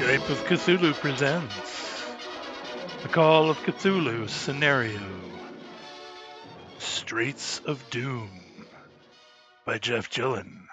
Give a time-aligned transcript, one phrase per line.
[0.00, 2.06] Skype of Cthulhu presents
[3.02, 4.98] The Call of Cthulhu scenario
[6.78, 8.30] Straits of Doom
[9.66, 10.66] by Geoff Gillian.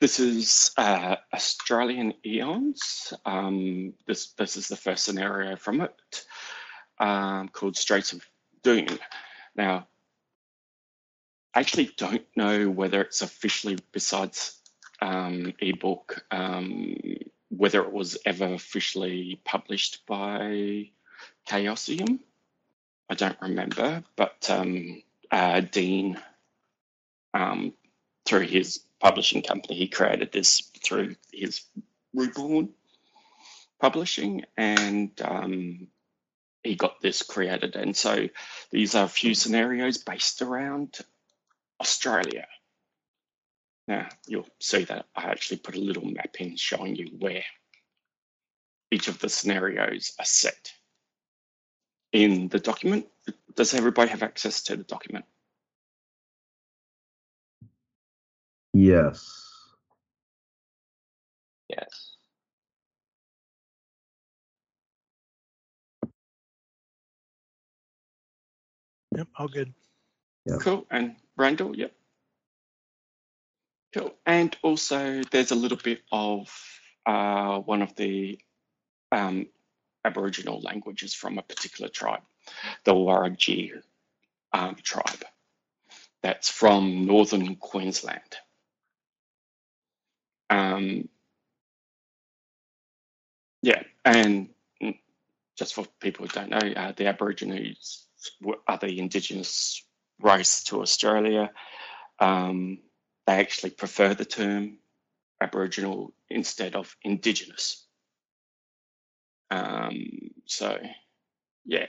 [0.00, 3.12] This is uh, Australian Aeons.
[3.26, 6.24] Um, this this is the first scenario from it,
[6.98, 8.26] um, called Straits of
[8.62, 8.98] Doom.
[9.54, 9.86] Now,
[11.52, 14.57] I actually don't know whether it's officially besides
[15.00, 16.96] um, ebook, um,
[17.50, 20.90] whether it was ever officially published by
[21.48, 22.20] Chaosium.
[23.10, 26.20] I don't remember, but um, uh, Dean,
[27.32, 27.72] um,
[28.26, 31.62] through his publishing company, he created this through his
[32.14, 32.70] Reborn
[33.80, 35.88] Publishing, and um,
[36.62, 37.76] he got this created.
[37.76, 38.28] And so
[38.70, 40.98] these are a few scenarios based around
[41.80, 42.46] Australia.
[43.88, 47.44] Now you'll see that I actually put a little map in showing you where
[48.92, 50.72] each of the scenarios are set
[52.12, 53.06] in the document.
[53.56, 55.26] Does everybody have access to the document?
[58.74, 59.46] Yes.
[61.70, 62.16] Yes.
[69.16, 69.74] Yep, all good.
[70.46, 70.60] Yep.
[70.60, 70.86] Cool.
[70.90, 71.92] And Randall, yep.
[73.98, 74.14] Cool.
[74.24, 76.48] And also, there's a little bit of
[77.04, 78.38] uh, one of the
[79.10, 79.46] um,
[80.04, 82.22] Aboriginal languages from a particular tribe,
[82.84, 83.72] the Warraji
[84.52, 85.24] um, tribe.
[86.22, 88.36] That's from northern Queensland.
[90.50, 91.08] Um,
[93.62, 94.50] yeah, and
[95.56, 98.06] just for people who don't know, uh, the Aborigines
[98.68, 99.82] are the indigenous
[100.20, 101.50] race to Australia.
[102.20, 102.78] Um,
[103.28, 104.78] they actually prefer the term
[105.38, 107.86] Aboriginal instead of Indigenous.
[109.50, 110.78] Um, so,
[111.66, 111.88] yeah.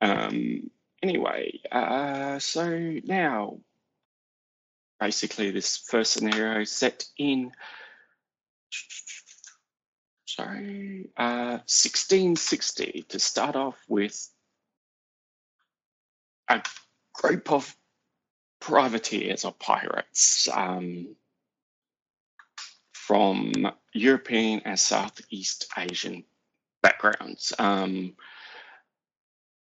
[0.00, 0.70] Um,
[1.02, 3.58] anyway, uh, so now,
[4.98, 7.52] basically, this first scenario set in,
[10.24, 14.26] sorry, uh, 1660 to start off with
[16.48, 16.62] a
[17.12, 17.76] group of
[18.62, 21.16] privateers or pirates um,
[22.92, 23.52] from
[23.92, 26.22] European and Southeast Asian
[26.80, 27.52] backgrounds.
[27.58, 28.14] Um,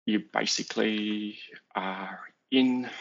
[0.06, 1.40] you basically
[1.76, 2.20] are
[2.52, 2.92] in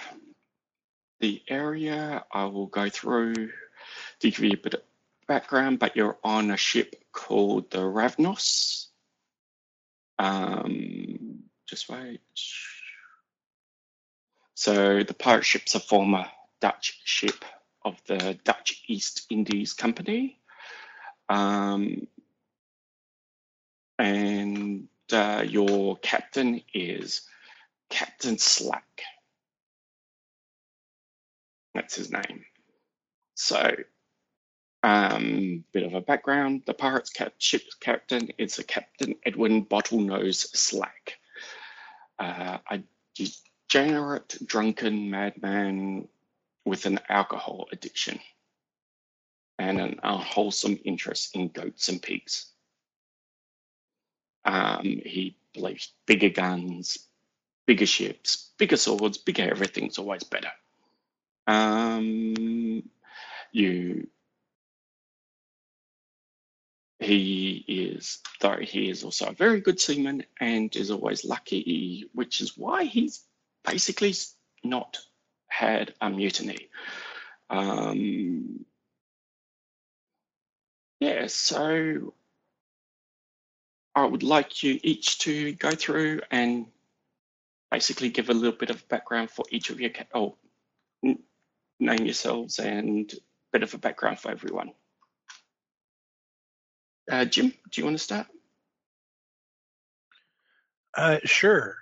[1.20, 2.24] the area.
[2.32, 4.82] I will go through to give you a bit of
[5.28, 8.86] background, but you're on a ship called the Ravnos.
[10.18, 12.20] Um, just wait.
[14.60, 16.26] So the pirate ship's a former
[16.60, 17.46] Dutch ship
[17.82, 20.38] of the Dutch East Indies Company.
[21.30, 22.06] Um,
[23.98, 27.22] and uh, your captain is
[27.88, 29.00] Captain Slack.
[31.74, 32.44] That's his name.
[33.36, 33.76] So,
[34.82, 40.54] um, bit of a background: the pirate's cap- ship's captain is a Captain Edwin Bottlenose
[40.54, 41.18] Slack,
[42.18, 42.82] uh, a
[43.70, 46.08] degenerate, drunken madman
[46.64, 48.18] with an alcohol addiction
[49.58, 52.46] and an unwholesome interest in goats and pigs.
[54.44, 56.98] Um, he believes bigger guns,
[57.66, 60.50] bigger ships, bigger swords, bigger everything's always better.
[61.46, 62.82] Um,
[63.52, 64.08] you,
[66.98, 72.40] he is, though he is also a very good seaman and is always lucky, which
[72.40, 73.24] is why he's
[73.70, 74.14] basically
[74.64, 74.98] not
[75.48, 76.68] had a mutiny.
[77.48, 78.64] Um,
[81.00, 82.14] yeah, so
[83.94, 86.66] I would like you each to go through and
[87.70, 90.36] basically give a little bit of background for each of your, oh,
[91.02, 93.16] name yourselves and a
[93.52, 94.72] bit of a background for everyone.
[97.10, 98.26] Uh, Jim, do you want to start?
[100.94, 101.76] Uh, sure.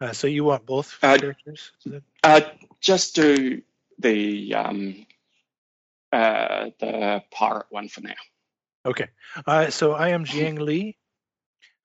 [0.00, 1.72] Uh, so you want both Uh, characters?
[2.22, 2.40] Uh,
[2.80, 3.62] just do
[3.98, 5.06] the um,
[6.12, 8.14] uh, the pirate one for now.
[8.84, 9.08] Okay.
[9.46, 10.96] Uh, so I am Jiang Li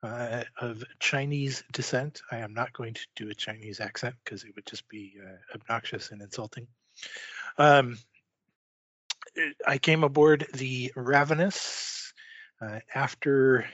[0.03, 2.21] uh, of Chinese descent.
[2.31, 5.55] I am not going to do a Chinese accent because it would just be uh,
[5.55, 6.67] obnoxious and insulting.
[7.57, 7.97] Um,
[9.65, 11.97] I came aboard the Ravenous
[12.61, 13.65] Uh, after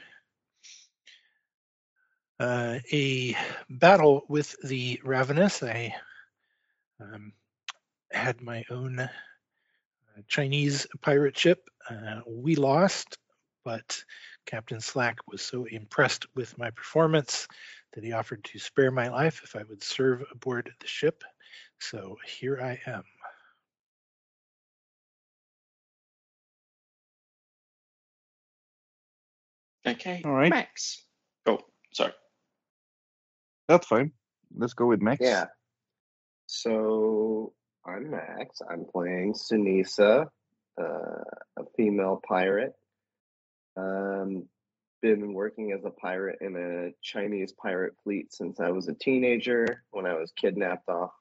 [2.40, 3.36] uh, a
[3.70, 5.96] battle with the Ravenous, I
[7.00, 7.34] um,
[8.12, 9.10] had my own uh,
[10.28, 11.70] Chinese pirate ship.
[11.90, 13.18] Uh, we lost,
[13.64, 14.04] but
[14.46, 17.48] Captain Slack was so impressed with my performance
[17.94, 21.24] that he offered to spare my life if I would serve aboard the ship.
[21.80, 23.04] So here I am.
[29.88, 30.22] Okay.
[30.26, 30.50] All right.
[30.50, 31.04] Max.
[31.46, 31.60] Oh,
[31.94, 32.14] sorry.
[33.68, 34.12] That's fine.
[34.56, 35.20] Let's go with Max.
[35.22, 35.46] Yeah.
[36.48, 37.54] So
[37.86, 38.62] I'm Max.
[38.70, 40.28] I'm playing Sunisa,
[40.80, 41.24] uh,
[41.58, 42.74] a female pirate.
[43.78, 44.48] Um,
[45.02, 49.84] been working as a pirate in a Chinese pirate fleet since I was a teenager
[49.92, 51.12] when I was kidnapped off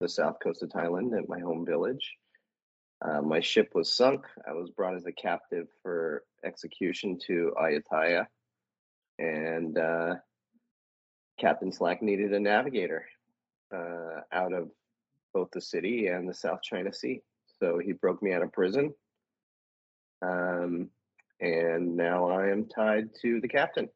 [0.00, 2.14] the south coast of Thailand at my home village.
[3.04, 4.24] Uh, my ship was sunk.
[4.48, 8.26] I was brought as a captive for execution to Ayutthaya,
[9.18, 10.14] and uh,
[11.38, 13.06] Captain Slack needed a navigator
[13.74, 14.70] uh, out of
[15.32, 17.22] both the city and the South China Sea.
[17.60, 18.92] So he broke me out of prison.
[20.22, 20.90] Um,
[21.40, 23.88] and now I am tied to the captain.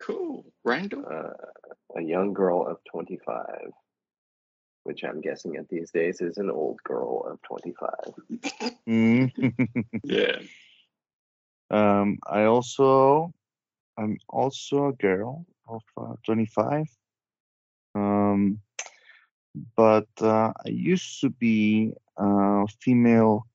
[0.00, 0.44] Cool.
[0.64, 1.04] Randall.
[1.10, 3.46] Uh, a young girl of 25,
[4.86, 7.90] which I'm guessing at these days is an old girl of 25.
[8.88, 9.32] Mm.
[10.04, 10.38] Yeah.
[11.70, 13.32] um, I also,
[13.98, 16.86] I'm also a girl of uh, 25.
[17.96, 18.60] Um,
[19.76, 23.46] but uh, I used to be a female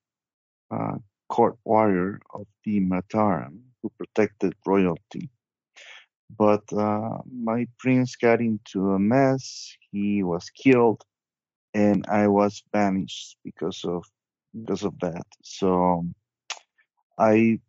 [0.70, 0.98] uh,
[1.30, 5.30] court warrior of the Mataram who protected royalty.
[6.38, 9.76] But uh, my prince got into a mess.
[9.92, 11.04] He was killed,
[11.74, 14.06] and I was banished because of
[14.54, 15.26] because of that.
[15.44, 16.06] So
[17.18, 17.60] I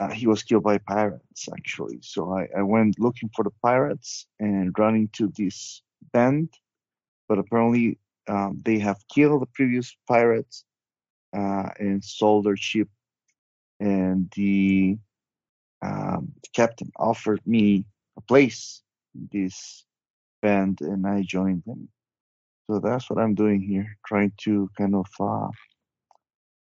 [0.00, 1.98] uh, he was killed by pirates actually.
[2.02, 5.82] So I, I went looking for the pirates and run into this
[6.12, 6.50] band,
[7.28, 10.64] but apparently um, they have killed the previous pirates
[11.36, 12.88] uh, and sold their ship.
[13.80, 14.98] And the
[15.82, 17.84] um, captain offered me
[18.16, 18.82] a place
[19.14, 19.84] in this
[20.42, 21.88] band, and I joined them.
[22.70, 25.48] So that's what I'm doing here, trying to kind of uh,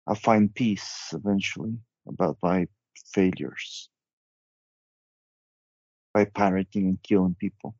[0.07, 2.67] I find peace eventually about my
[3.13, 3.89] failures
[6.13, 7.75] by pirating and killing people.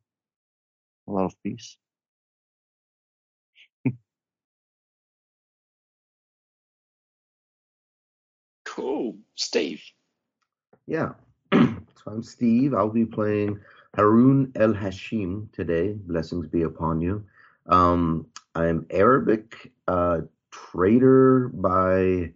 [1.08, 1.76] A lot of peace.
[8.64, 9.16] Cool.
[9.34, 9.82] Steve.
[10.86, 11.12] Yeah.
[11.52, 11.70] so
[12.06, 12.74] I'm Steve.
[12.74, 13.60] I'll be playing
[13.96, 15.94] Horoun el-Hashim today.
[15.94, 17.24] Blessings be upon you.
[17.70, 18.26] Um,
[18.56, 22.32] I'm Arabic uh, trader by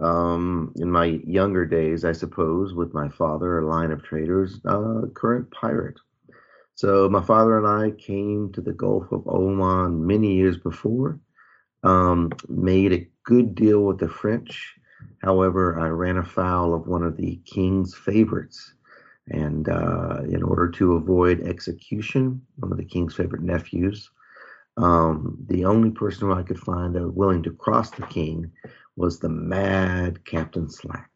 [0.00, 5.02] um, in my younger days, I suppose, with my father, a line of traders, uh,
[5.14, 6.00] current pirate.
[6.76, 11.20] So my father and I came to the Gulf of Oman many years before,
[11.82, 14.74] um, made a good deal with the French.
[15.22, 18.72] However, I ran afoul of one of the king's favorites.
[19.28, 24.10] And uh, in order to avoid execution, one of the king's favorite nephews,
[24.76, 28.50] um, the only person who I could find uh, willing to cross the king
[28.96, 31.10] was the mad Captain Slack.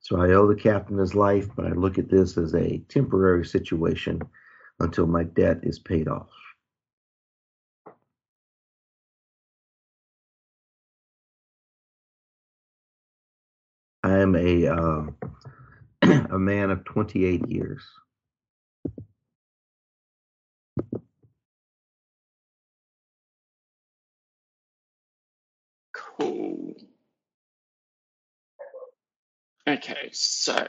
[0.00, 3.44] So I owe the captain his life, but I look at this as a temporary
[3.44, 4.22] situation
[4.78, 6.28] until my debt is paid off.
[14.04, 15.02] I am a uh,
[16.30, 17.82] a man of 28 years.
[26.18, 26.74] Cool.
[29.68, 30.68] Okay, so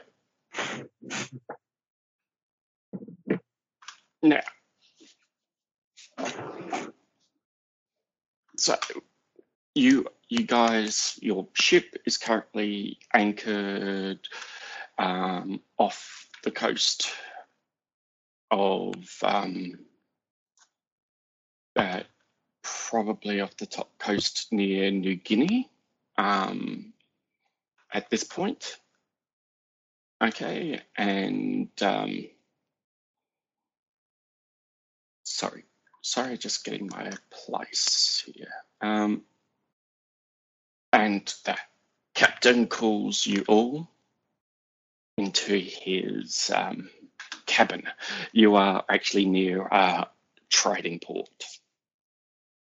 [4.22, 4.40] now,
[8.56, 8.76] so
[9.74, 14.20] you you guys, your ship is currently anchored
[14.98, 17.10] um, off the coast
[18.50, 19.78] of um,
[21.76, 22.00] uh,
[22.90, 25.70] probably off the top coast near New Guinea
[26.16, 26.92] um,
[27.92, 28.76] at this point.
[30.22, 32.26] Okay, and um,
[35.22, 35.64] sorry,
[36.02, 38.52] sorry, just getting my place here.
[38.80, 39.22] Um,
[40.92, 41.56] and the
[42.14, 43.88] captain calls you all
[45.16, 46.90] into his um,
[47.46, 47.84] cabin.
[48.32, 50.08] You are actually near a
[50.50, 51.28] trading port.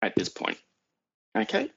[0.02, 0.58] At this point.
[1.36, 1.70] Okay?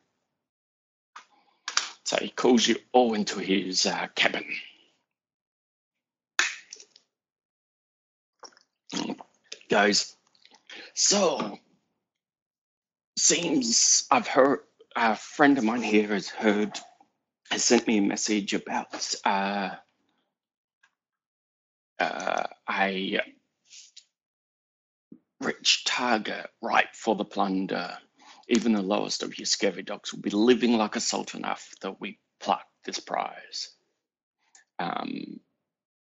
[2.05, 4.45] So he calls you all into his uh, cabin.
[9.69, 10.15] Goes,
[10.95, 11.59] so
[13.17, 14.61] seems I've heard
[14.95, 16.79] a friend of mine here has heard
[17.51, 19.69] has sent me a message about uh,
[21.99, 23.21] uh, a
[25.41, 27.97] rich target ripe for the plunder.
[28.49, 32.19] Even the lowest of your scurvy dogs will be living like a sultan after we
[32.39, 33.69] pluck this prize.
[34.79, 35.39] Um,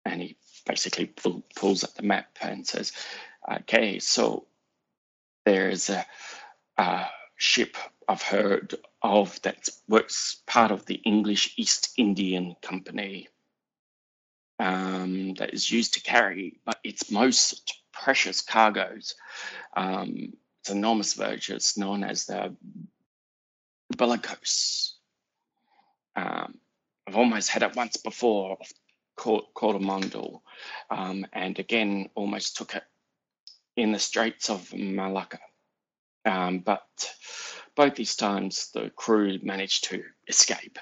[0.05, 2.93] and he basically pull, pulls up the map and says,
[3.51, 4.47] okay, so
[5.45, 6.05] there's a,
[6.77, 7.75] a ship
[8.07, 13.27] I've heard of that works part of the English East Indian Company
[14.59, 19.15] um, that is used to carry but its most precious cargoes.
[19.75, 20.33] Um,
[20.69, 22.55] enormous voyages known as the
[23.95, 24.95] bellicose.
[26.15, 26.59] Um,
[27.07, 28.57] I've almost had it once before
[29.15, 30.43] called Coromandel,
[30.89, 32.83] um, and again almost took it
[33.75, 35.39] in the Straits of Malacca.
[36.25, 36.85] Um, but
[37.75, 40.77] both these times the crew managed to escape.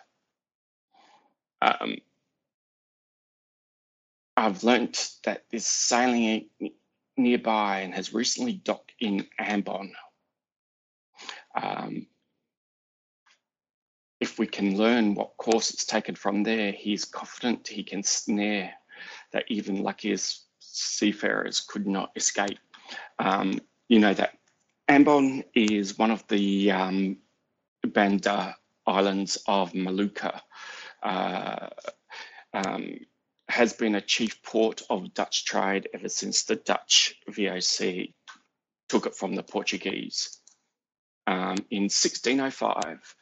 [1.61, 1.97] Um,
[4.37, 6.49] I've learnt that this sailing
[7.17, 9.91] nearby and has recently docked in Ambon.
[11.55, 12.07] Um,
[14.19, 18.73] if we can learn what course it's taken from there, he's confident he can snare
[19.31, 22.59] that even luckiest seafarers could not escape.
[23.19, 24.37] Um, you know that
[24.89, 27.17] Ambon is one of the um,
[27.83, 28.55] Banda
[28.85, 30.39] islands of Maluku.
[31.03, 31.69] Uh,
[32.53, 32.99] um,
[33.47, 38.13] has been a chief port of Dutch trade ever since the Dutch VOC
[38.89, 40.39] took it from the Portuguese.
[41.27, 43.15] Um, in 1605,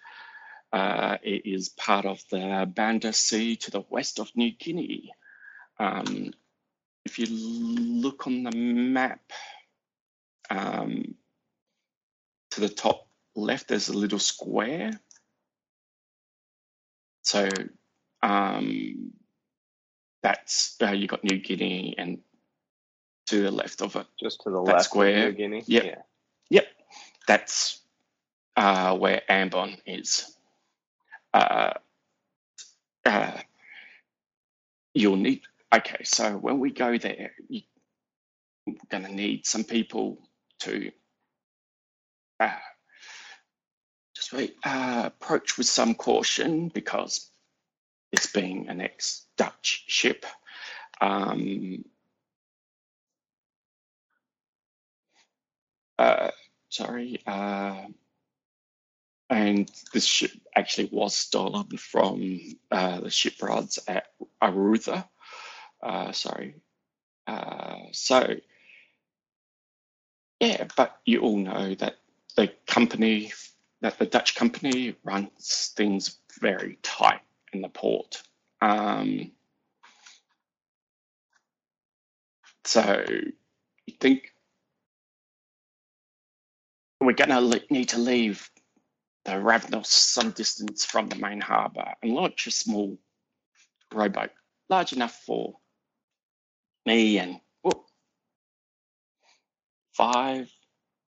[0.71, 5.11] uh, it is part of the Banda Sea to the west of New Guinea.
[5.79, 6.33] Um,
[7.05, 9.21] if you look on the map,
[10.49, 11.15] um,
[12.51, 14.99] to the top left, there's a little square.
[17.23, 17.49] So
[18.21, 19.13] um,
[20.23, 22.19] that's uh, you got New Guinea, and
[23.27, 25.27] to the left of it, Just to the that left square.
[25.27, 25.63] of New Guinea.
[25.67, 25.83] Yep.
[25.83, 25.95] Yeah.
[26.49, 26.67] Yep,
[27.27, 27.81] that's
[28.55, 30.35] uh, where Ambon is.
[31.33, 31.73] Uh,
[33.05, 33.37] uh,
[34.93, 35.41] you'll need.
[35.75, 37.63] Okay, so when we go there, you're
[38.89, 40.19] going to need some people
[40.59, 40.91] to
[42.39, 42.51] uh,
[44.15, 47.27] just wait, uh, approach with some caution because
[48.11, 48.81] it's being an
[49.37, 50.25] ex-Dutch ship.
[51.01, 51.85] Um,
[55.97, 56.31] uh,
[56.69, 57.85] sorry, uh,
[59.29, 62.39] and this ship actually was stolen from
[62.71, 64.07] uh, the shipyards at
[64.41, 65.07] Arutha.
[65.81, 66.55] Uh, sorry.
[67.25, 68.35] Uh, so,
[70.39, 71.95] yeah, but you all know that
[72.35, 73.33] the company,
[73.81, 77.21] that the Dutch company runs things very tight
[77.53, 78.21] in the port.
[78.63, 79.31] Um,
[82.63, 84.33] so I think
[87.01, 88.49] we're going to need to leave
[89.25, 92.97] the Ravnos some distance from the main harbour and launch a small
[93.93, 94.31] rowboat,
[94.69, 95.57] large enough for
[96.85, 97.83] me and whoop,
[99.91, 100.49] five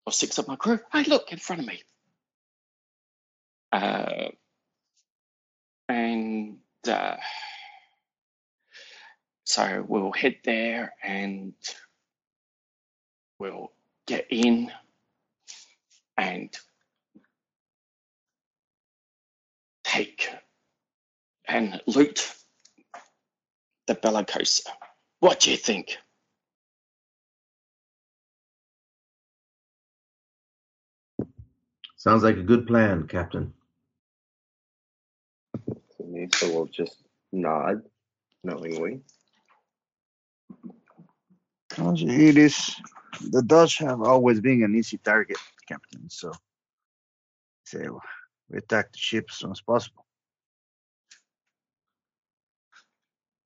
[0.06, 0.80] or six of my crew.
[0.90, 1.82] Hey, look in front of me.
[3.70, 4.28] Uh,
[6.88, 7.16] uh,
[9.44, 11.54] so we'll head there and
[13.38, 13.72] we'll
[14.06, 14.70] get in
[16.16, 16.56] and
[19.84, 20.28] take
[21.48, 22.34] and loot
[23.86, 24.66] the Bellicosa.
[25.20, 25.98] What do you think?
[31.96, 33.52] Sounds like a good plan, Captain.
[36.30, 36.96] So we'll just
[37.32, 37.82] nod
[38.44, 39.02] knowingly.
[41.78, 42.76] It is
[43.20, 46.08] the Dutch have always been an easy target, Captain.
[46.10, 46.32] So,
[47.64, 47.86] say
[48.48, 50.04] we attack the ship as soon as possible.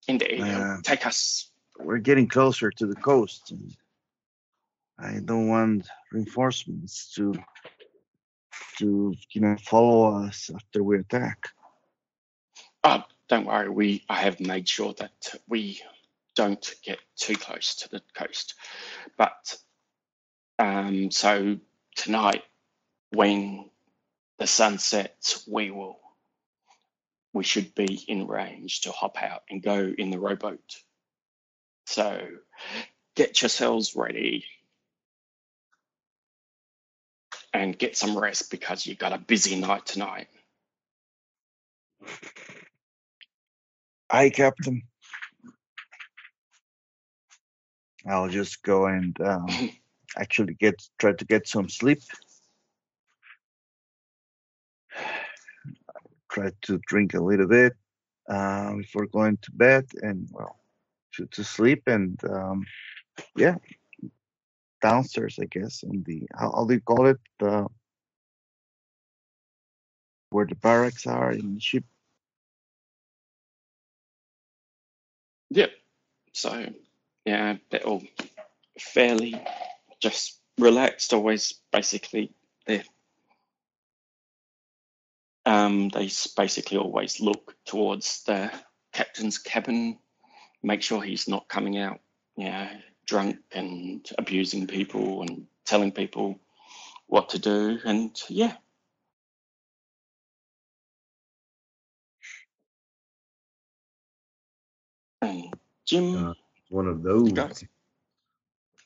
[0.09, 1.51] Indeed, Uh, take us.
[1.79, 3.77] We're getting closer to the coast, and
[4.99, 7.35] I don't want reinforcements to
[8.79, 11.49] to you know follow us after we attack.
[12.85, 13.69] Oh, don't worry.
[13.69, 15.81] We I have made sure that we
[16.37, 18.55] don't get too close to the coast.
[19.19, 19.57] But
[20.59, 21.59] um, so
[21.97, 22.43] tonight
[23.13, 23.71] when
[24.39, 25.99] the sun sets, we will
[27.35, 30.77] we should be in range to hop out and go in the rowboat.
[31.87, 32.29] So
[33.17, 34.45] get yourselves ready
[37.55, 40.29] and get some rest because you've got a busy night tonight.
[44.11, 44.83] Aye, Captain.
[48.09, 49.47] I'll just go and um,
[50.17, 52.01] actually get try to get some sleep.
[56.31, 57.73] Try to drink a little bit
[58.29, 60.57] uh, before going to bed, and well,
[61.15, 62.65] to, to sleep, and um,
[63.37, 63.57] yeah,
[64.83, 67.19] downstairs, I guess, in the how, how do you call it?
[67.41, 67.67] The
[70.31, 71.85] where the barracks are in the ship.
[75.51, 75.71] Yep.
[76.33, 76.67] So
[77.25, 78.03] yeah, they're all
[78.79, 79.41] fairly
[80.01, 81.13] just relaxed.
[81.13, 82.33] Always basically
[82.67, 82.83] they
[85.45, 88.51] um they basically always look towards the
[88.93, 89.99] captain's cabin,
[90.63, 92.01] make sure he's not coming out,
[92.37, 92.69] you know,
[93.07, 96.39] drunk and abusing people and telling people
[97.07, 98.55] what to do, and yeah.
[105.29, 105.55] And
[105.85, 106.35] Jim, Uh,
[106.69, 107.33] one of those.
[107.33, 107.51] go.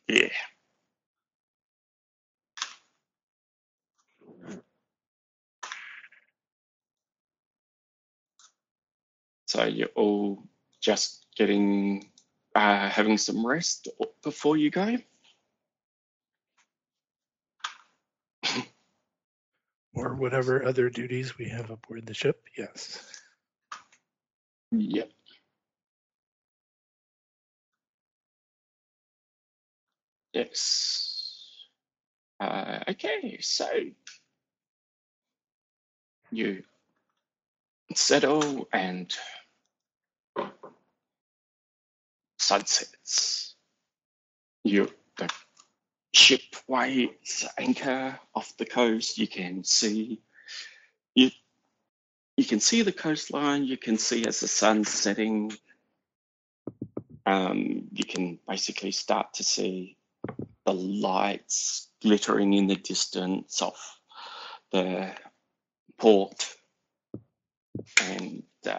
[0.09, 0.29] Yeah.
[9.47, 10.45] So you're all
[10.81, 12.11] just getting,
[12.55, 13.89] uh, having some rest
[14.23, 14.97] before you go.
[19.93, 22.45] Or whatever other duties we have aboard the ship.
[22.57, 23.05] Yes.
[24.71, 25.11] Yep.
[30.41, 31.67] Yes.
[32.41, 33.69] Uh, okay, so
[36.31, 36.63] you
[37.95, 39.15] settle and
[42.39, 43.55] sunsets.
[44.65, 45.29] You the
[46.15, 49.19] ship weighs anchor off the coast.
[49.19, 50.23] You can see
[51.15, 51.31] you
[52.39, 53.65] you can see the coastline.
[53.65, 55.53] You can see as the sun's setting.
[57.27, 59.99] Um, you can basically start to see
[60.71, 63.77] the lights glittering in the distance of
[64.71, 65.13] the
[65.99, 66.55] port,
[68.01, 68.79] and uh,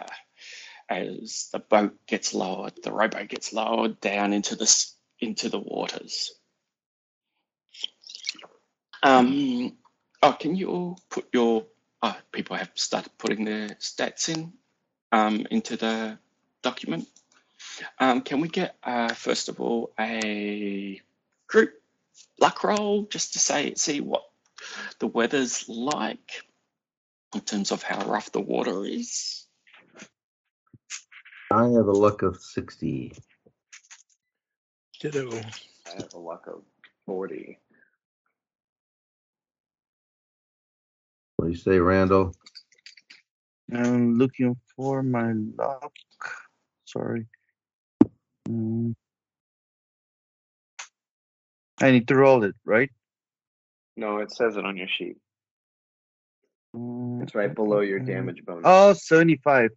[0.90, 4.86] as the boat gets lowered, the rowboat gets lowered down into the
[5.20, 6.34] into the waters.
[9.04, 9.78] Um,
[10.24, 11.66] oh, can you all put your?
[12.02, 14.54] Oh, people have started putting their stats in
[15.12, 16.18] um, into the
[16.64, 17.08] document.
[18.00, 21.02] Um, can we get uh, first of all a
[21.48, 21.81] group
[22.40, 24.24] luck roll just to say see what
[25.00, 26.44] the weather's like
[27.34, 29.46] in terms of how rough the water is?
[31.52, 33.14] I have a luck of 60.
[35.02, 35.32] Ditto.
[35.32, 36.62] I have a luck of
[37.06, 37.60] 40.
[41.36, 42.36] What do you say, Randall?
[43.74, 45.94] I'm looking for my luck.
[46.86, 47.26] Sorry.
[48.48, 48.96] Mm.
[51.82, 52.90] I need to roll it, right?
[53.98, 55.18] No, it says it on your sheet.
[56.76, 58.64] Mm, It's right below your mm, damage bonus.
[58.66, 59.72] Oh, 75.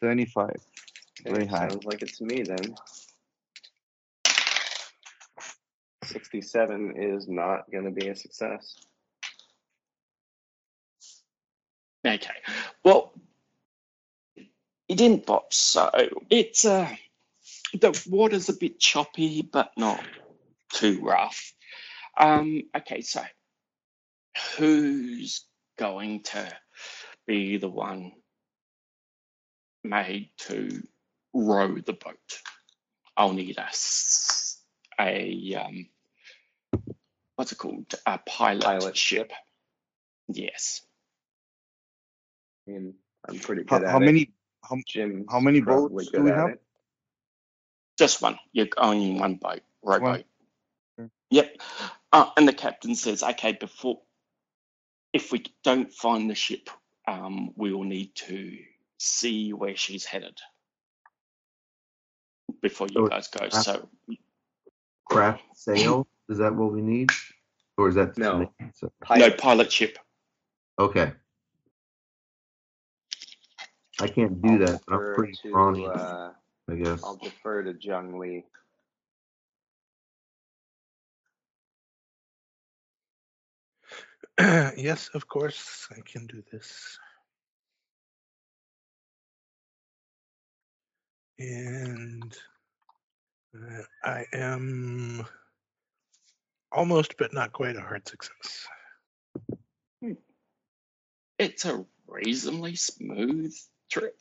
[0.00, 0.50] 75.
[0.50, 1.68] Okay, very high.
[1.68, 2.74] Sounds like it's me then.
[6.04, 8.76] 67 is not going to be a success.
[12.06, 12.30] Okay.
[12.84, 13.12] Well,
[14.88, 15.90] it didn't pop, so
[16.30, 16.88] it's uh
[17.74, 20.02] the water's a bit choppy, but not
[20.72, 21.52] too rough.
[22.18, 23.22] Um, okay, so
[24.58, 25.44] who's
[25.78, 26.52] going to
[27.26, 28.12] be the one
[29.84, 30.82] made to
[31.34, 32.40] row the boat?
[33.16, 34.60] I'll need a s-
[35.00, 35.88] a um,
[37.36, 37.94] what's it called?
[38.06, 39.32] A pilot, Pilot ship.
[40.28, 40.82] Yes.
[42.68, 42.94] I mean,
[43.28, 44.04] I'm pretty How, good at how it.
[44.06, 44.32] many
[44.68, 46.46] how, Jim, how many boats do we at have?
[46.46, 46.62] it.
[47.98, 48.38] Just one.
[48.52, 49.62] You're only one boat,
[49.96, 50.18] One.
[50.18, 50.26] rowboat.
[51.32, 51.36] Okay.
[51.36, 51.56] Yep.
[52.12, 54.00] Uh, and the captain says, okay, before,
[55.12, 56.70] if we don't find the ship,
[57.06, 58.58] um, we will need to
[58.98, 60.38] see where she's headed
[62.62, 63.40] before you So guys go.
[63.48, 63.88] craft- So,
[65.06, 66.06] Craft sail?
[66.28, 67.10] Is that what we need?
[67.78, 68.38] Or is that No.
[68.40, 68.52] no
[69.02, 69.38] Pilot.
[69.38, 69.98] pilot ship.
[70.78, 71.12] Okay.
[74.00, 74.80] I can't do I'll that.
[74.86, 76.32] but I'm pretty to, uh,
[76.68, 77.02] I guess.
[77.02, 78.44] I'll defer to Jiang Li.
[84.76, 86.96] yes, of course, I can do this.
[91.40, 92.36] And
[93.56, 95.26] uh, I am
[96.70, 98.66] almost, but not quite a hard success.
[101.38, 103.54] It's a reasonably smooth
[103.90, 104.16] trip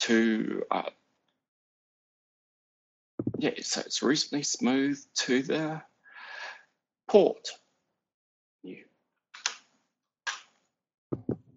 [0.00, 0.90] to uh,
[3.38, 5.82] yeah, so it's reasonably smooth to the
[7.08, 7.48] port.
[8.62, 8.84] You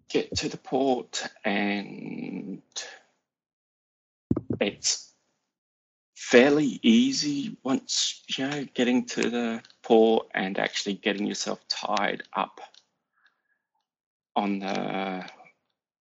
[0.08, 2.62] get to the port and
[4.60, 5.12] it's
[6.16, 12.60] fairly easy once you know getting to the port and actually getting yourself tied up
[14.36, 15.24] on the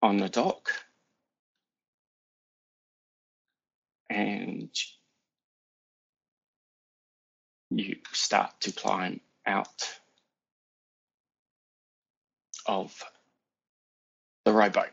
[0.01, 0.69] on the dock
[4.09, 4.69] and
[7.69, 9.89] you start to climb out
[12.65, 13.03] of
[14.45, 14.91] the rowboat.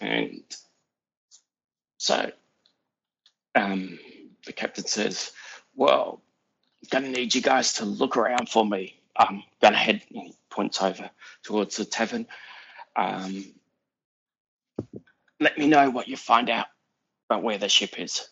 [0.00, 0.42] And
[1.98, 2.30] so
[3.54, 3.98] um,
[4.46, 5.32] the captain says,
[5.74, 6.22] Well,
[6.82, 9.00] I'm going to need you guys to look around for me.
[9.16, 10.02] I'm going to head,
[10.50, 11.10] points over
[11.42, 12.26] towards the tavern.
[12.96, 13.46] Um,
[15.40, 16.66] let me know what you find out
[17.28, 18.28] about where the ship is.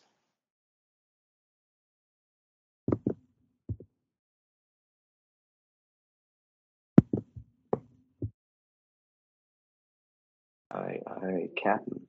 [10.79, 12.03] I, I, Captain.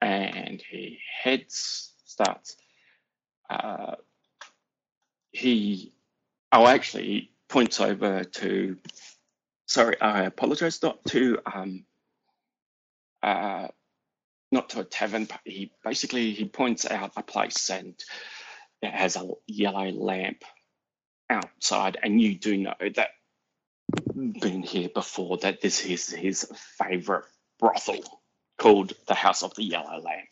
[0.00, 2.56] and he heads starts
[3.50, 3.96] uh,
[5.32, 5.92] he
[6.52, 8.76] oh actually points over to
[9.66, 11.84] sorry i apologize not to um
[13.22, 13.68] uh
[14.52, 17.94] not to a tavern but he basically he points out a place and
[18.82, 20.44] it has a yellow lamp
[21.30, 23.10] outside and you do know that
[24.14, 27.24] been here before that this is his favorite
[27.58, 28.22] brothel
[28.58, 30.28] called the House of the Yellow Lamp.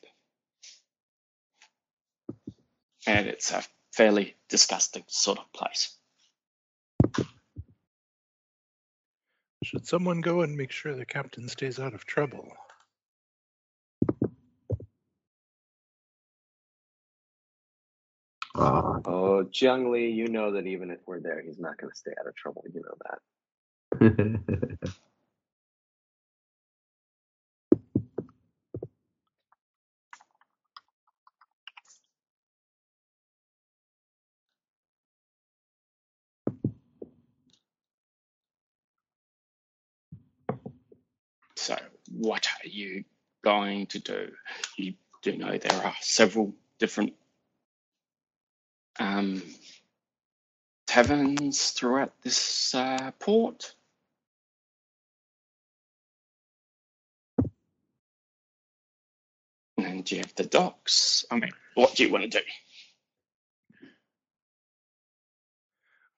[3.07, 3.63] And it's a
[3.93, 5.97] fairly disgusting sort of place.
[9.63, 12.49] Should someone go and make sure the captain stays out of trouble?
[18.57, 21.97] Ah, Oh, Jiang Li, you know that even if we're there, he's not going to
[21.97, 22.65] stay out of trouble.
[22.73, 23.34] You know that.
[41.57, 41.77] So,
[42.11, 43.05] what are you
[43.43, 44.33] going to do?
[44.77, 47.15] You do know there are several different
[48.99, 49.43] um,
[50.87, 53.75] taverns throughout this uh, port.
[60.05, 61.25] And you have the docks.
[61.31, 62.45] I mean, what do you want to do?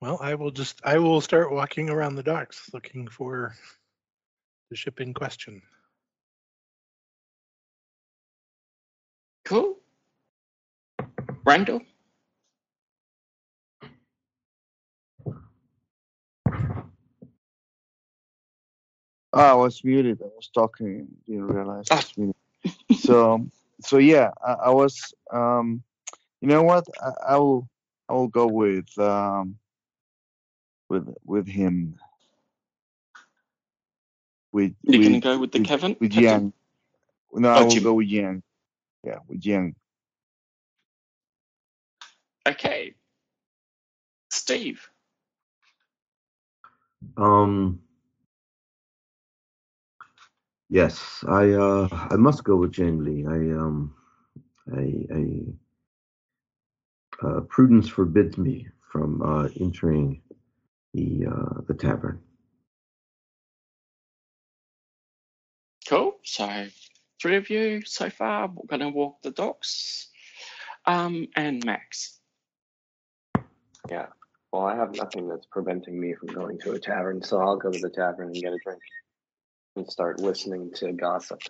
[0.01, 3.55] Well, I will just I will start walking around the docks looking for
[4.71, 5.63] the ship in question.
[9.45, 9.79] Cool.
[11.45, 11.81] Randall?
[19.33, 20.21] Oh, I was muted.
[20.23, 21.07] I was talking.
[21.25, 21.99] Didn't realize I Ah.
[21.99, 22.35] was muted.
[22.99, 23.47] So,
[23.83, 25.13] so yeah, I, I was.
[25.33, 25.83] Um,
[26.41, 26.87] you know what?
[27.03, 27.69] I, I will.
[28.09, 29.57] I will go with um,
[30.89, 31.97] with with him.
[34.53, 35.97] With You're going to go with the with, Kevin?
[36.01, 36.23] with Captain?
[36.23, 36.53] Yang.
[37.35, 37.83] No, I Oh, will Jim.
[37.83, 38.43] go with Yang.
[39.05, 39.75] Yeah, with Yang.
[42.47, 42.95] Okay.
[44.31, 44.89] Steve.
[47.17, 47.81] um,
[50.69, 53.25] yes, I uh, I must go with Jiang Li.
[53.27, 53.95] I um,
[54.75, 55.43] I, I
[57.27, 60.21] uh, prudence forbids me from uh, entering
[60.95, 62.21] the uh, the tavern.
[65.89, 66.17] Cool.
[66.25, 66.67] So,
[67.21, 68.49] three of you so far.
[68.49, 70.09] We're going to walk the docks.
[70.85, 72.19] Um, and Max.
[73.89, 74.07] Yeah.
[74.53, 77.71] Well, I have nothing that's preventing me from going to a tavern, so I'll go
[77.71, 78.81] to the tavern and get a drink
[79.77, 81.41] and start listening to gossip.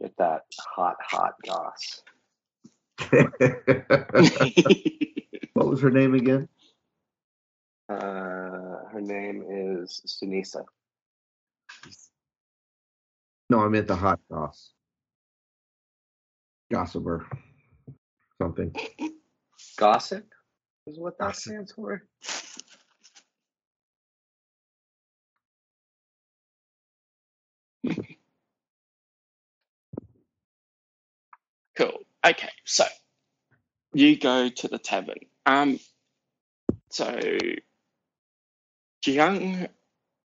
[0.00, 2.02] Get that hot, hot goss.
[5.52, 6.48] what was her name again?
[7.88, 10.64] Uh, her name is Sunisa.
[13.48, 14.72] No, I meant the hot goss.
[16.72, 17.26] Gossiper.
[18.42, 18.74] something.
[19.78, 20.26] Gossip
[20.86, 22.02] is what that stands for.
[31.76, 32.00] Cool.
[32.26, 32.84] Okay, so
[33.92, 35.20] you go to the tavern.
[35.44, 35.78] Um,
[36.90, 37.18] so
[39.04, 39.68] Jiang,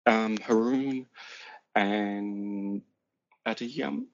[0.06, 1.06] um, Horoun,
[1.76, 2.82] and
[3.48, 4.06] Adiyam,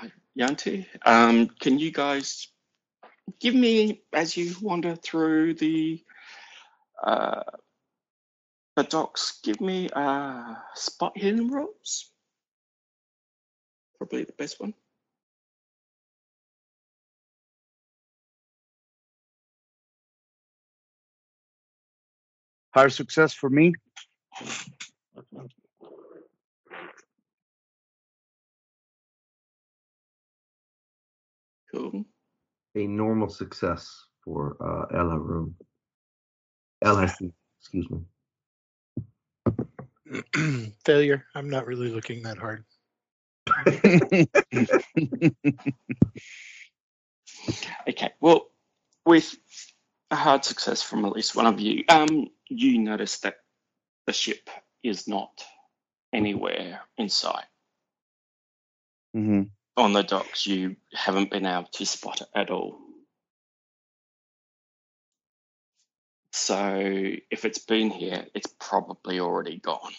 [0.00, 2.48] uh, Yanti, um, can you guys
[3.40, 6.02] give me as you wander through the
[7.02, 7.42] uh,
[8.76, 9.40] the docks?
[9.42, 12.10] Give me uh, spot hidden rolls.
[13.98, 14.74] Probably the best one.
[22.78, 23.72] Higher success for me.
[31.74, 32.04] Cool.
[32.76, 35.54] A normal success for uh, El Horoun.
[36.80, 37.98] El Hassim, excuse me.
[40.84, 41.24] Failure.
[41.34, 42.64] I'm not really looking that hard.
[47.88, 48.50] Okay, well,
[49.06, 49.34] with
[50.10, 53.36] a hard success from at least one of you, um, you notice that
[54.06, 54.50] the ship
[54.82, 55.44] is not
[56.12, 57.44] anywhere in sight.
[59.14, 59.42] hmm
[59.76, 62.78] On the docks, you haven't been able to spot it at all.
[66.32, 66.80] So
[67.30, 69.94] if it's been here, it's probably already gone.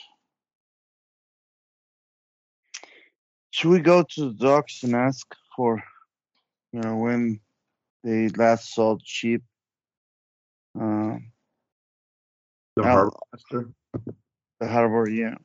[3.52, 5.84] Should we go to the docks and ask for,
[6.72, 7.40] you know, when
[8.04, 9.42] they last saw the ship?
[10.80, 11.32] Um,
[12.80, 13.70] The Al- harbor master.
[14.62, 15.36] the harbor, yeah,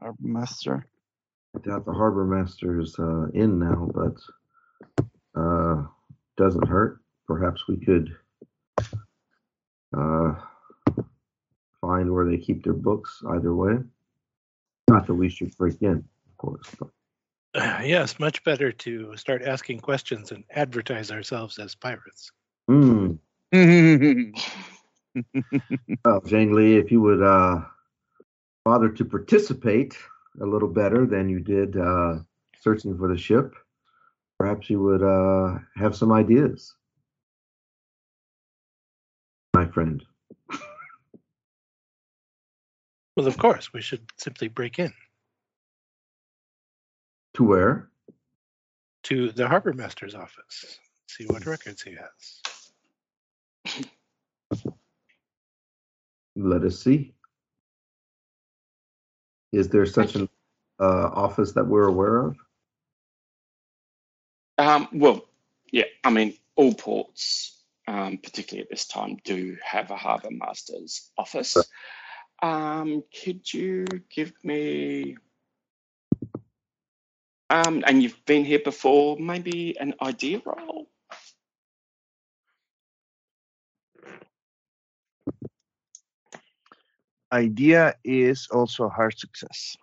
[0.00, 0.86] harbor master.
[1.54, 4.16] I doubt the harbor master is uh, in now, but
[5.38, 5.84] uh,
[6.38, 7.00] doesn't hurt.
[7.26, 8.16] Perhaps we could
[9.94, 10.34] uh,
[11.82, 13.22] find where they keep their books.
[13.28, 13.74] Either way,
[14.88, 16.74] not that we should break in, of course.
[16.78, 16.88] But
[17.84, 22.32] yes, much better to start asking questions and advertise ourselves as pirates.
[22.66, 23.16] Hmm.
[26.04, 27.60] Well, Jiang Li, if you would uh,
[28.64, 29.96] bother to participate
[30.40, 32.18] a little better than you did uh,
[32.60, 33.54] searching for the ship,
[34.38, 36.74] perhaps you would uh, have some ideas,
[39.54, 40.02] my friend.
[43.16, 44.92] Well, of course, we should simply break in
[47.34, 47.88] To where?
[49.04, 51.96] to the harbor master's office, see what records he
[53.66, 53.84] has.
[56.36, 57.14] Let us see.
[59.52, 60.28] Is there such an
[60.80, 62.36] uh, office that we're aware of?
[64.58, 65.26] Um, well,
[65.70, 71.10] yeah, I mean, all ports, um, particularly at this time, do have a harbour master's
[71.18, 71.56] office.
[72.42, 75.16] Um, could you give me,
[77.50, 80.88] um, and you've been here before, maybe an idea roll?
[87.32, 89.74] Idea is also a hard success.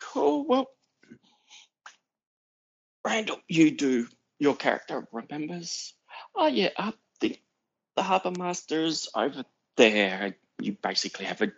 [0.00, 0.44] Cool.
[0.46, 0.66] Well,
[3.06, 4.08] Randall, you do.
[4.40, 5.94] Your character remembers.
[6.34, 7.40] Oh yeah, I think
[7.94, 9.44] the harbour master's over
[9.76, 10.36] there.
[10.60, 11.52] You basically have a,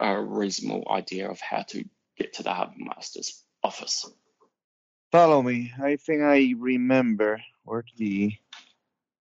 [0.00, 1.84] a reasonable idea of how to
[2.16, 4.10] get to the harbour master's office.
[5.12, 5.72] Follow me.
[5.80, 8.32] I think I remember where the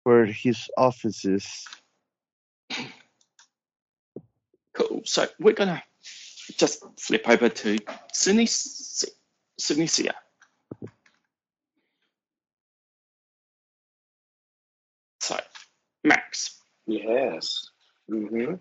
[0.08, 1.66] where his office is.
[4.74, 5.02] Cool.
[5.04, 5.82] So we're gonna
[6.56, 7.76] just flip over to
[8.14, 9.04] Sunisa.
[9.60, 10.12] Sunisa.
[15.20, 15.38] So,
[16.04, 17.68] Max, Yes.
[18.10, 18.54] Mm-hmm.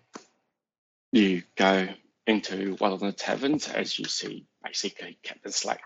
[1.14, 1.88] you go
[2.26, 5.80] into one of the taverns as you see basically Captain Slack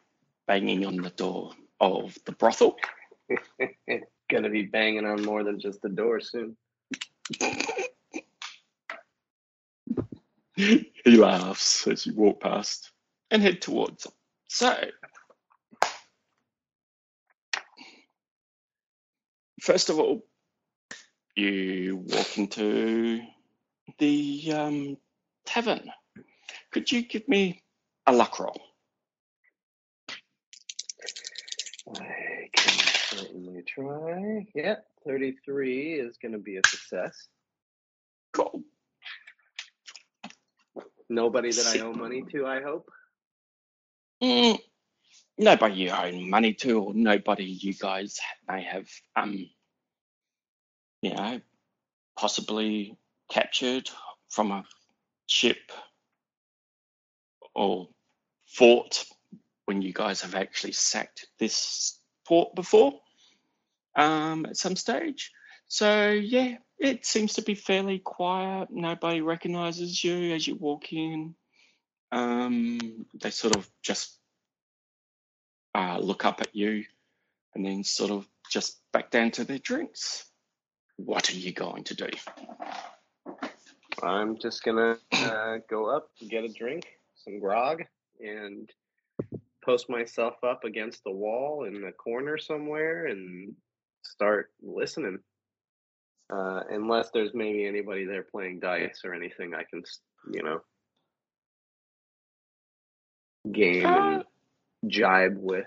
[0.47, 2.77] banging on the door of the brothel.
[4.31, 6.55] Gonna be banging on more than just the door soon.
[10.55, 12.91] he laughs as you walk past
[13.29, 14.13] and head towards him.
[14.47, 14.73] So,
[19.61, 20.25] first of all,
[21.35, 23.21] you walk into
[23.97, 24.97] the um,
[25.45, 25.91] tavern.
[26.71, 27.63] Could you give me
[28.07, 28.61] a luck roll?
[33.67, 34.47] Certainly try.
[34.55, 37.27] Yeah, 33 is gonna be a success.
[38.33, 38.63] Cool.
[41.09, 42.89] Nobody that I owe money to, I hope.
[44.23, 44.59] Mm,
[45.37, 49.49] nobody you owe money to, or nobody you guys may have, um,
[51.01, 51.41] you know,
[52.17, 52.97] possibly
[53.29, 53.89] captured
[54.29, 54.63] from a
[55.27, 55.71] ship
[57.53, 57.89] or
[58.47, 59.05] fort
[59.65, 62.93] when you guys have actually sacked this port before
[63.95, 65.31] um, at some stage.
[65.67, 68.69] So yeah, it seems to be fairly quiet.
[68.71, 71.35] Nobody recognizes you as you walk in.
[72.11, 74.17] Um, they sort of just
[75.73, 76.83] uh, look up at you
[77.55, 80.25] and then sort of just back down to their drinks.
[80.97, 82.09] What are you going to do?
[84.03, 87.83] I'm just gonna uh, go up, get a drink, some grog,
[88.19, 88.69] and
[89.63, 93.53] post myself up against the wall in a corner somewhere and
[94.21, 95.17] start listening.
[96.31, 99.81] Uh, unless there's maybe anybody there playing dice or anything, I can,
[100.31, 100.61] you know,
[103.51, 104.23] game and
[104.85, 105.65] jibe with.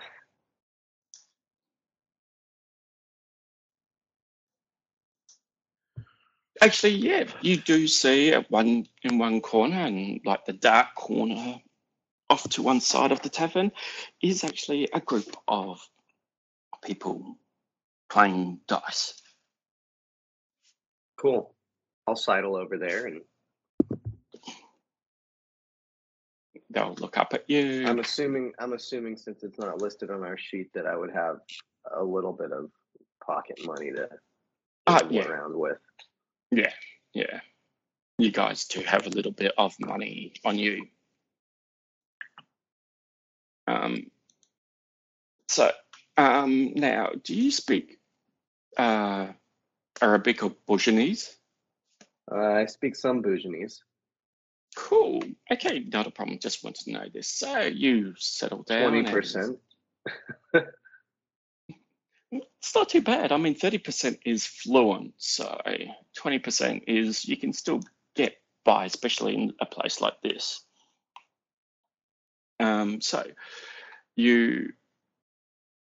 [6.61, 11.57] Actually, yeah, you do see at one in one corner and like the dark corner
[12.29, 13.73] off to one side of the tavern
[14.23, 15.85] is actually a group of
[16.81, 17.37] people
[18.09, 19.21] playing dice.
[21.17, 21.53] Cool.
[22.07, 23.21] I'll sidle over there and
[26.75, 27.87] They'll look up at you.
[27.87, 31.37] I'm assuming I'm assuming since it's not listed on our sheet that I would have
[31.95, 32.69] a little bit of
[33.25, 34.09] pocket money to
[34.85, 35.23] gamble yeah.
[35.25, 35.77] around with.
[36.51, 36.73] Yeah,
[37.13, 37.39] yeah.
[38.17, 40.87] You guys do have a little bit of money on you.
[43.67, 44.07] Um,
[45.47, 45.71] so
[46.17, 47.94] um, now, do you speak
[48.77, 49.27] uh,
[50.01, 51.35] Arabic or Buginese?
[52.31, 53.79] Uh, I speak some Buginese.
[54.75, 55.23] Cool.
[55.51, 56.39] Okay, not a problem.
[56.39, 57.29] Just wanted to know this.
[57.29, 58.89] So you settle down.
[58.91, 59.59] Twenty percent.
[62.31, 63.31] It's not too bad.
[63.31, 65.61] I mean, 30% is fluent, so
[66.17, 67.81] 20% is you can still
[68.15, 70.65] get by, especially in a place like this.
[72.59, 73.23] Um, so
[74.15, 74.73] you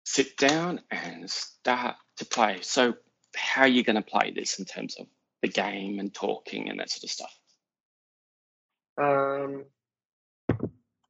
[0.05, 2.59] sit down and start to play.
[2.61, 2.95] So,
[3.35, 5.07] how are you going to play this in terms of
[5.41, 7.39] the game and talking and that sort of stuff?
[8.97, 9.65] Um,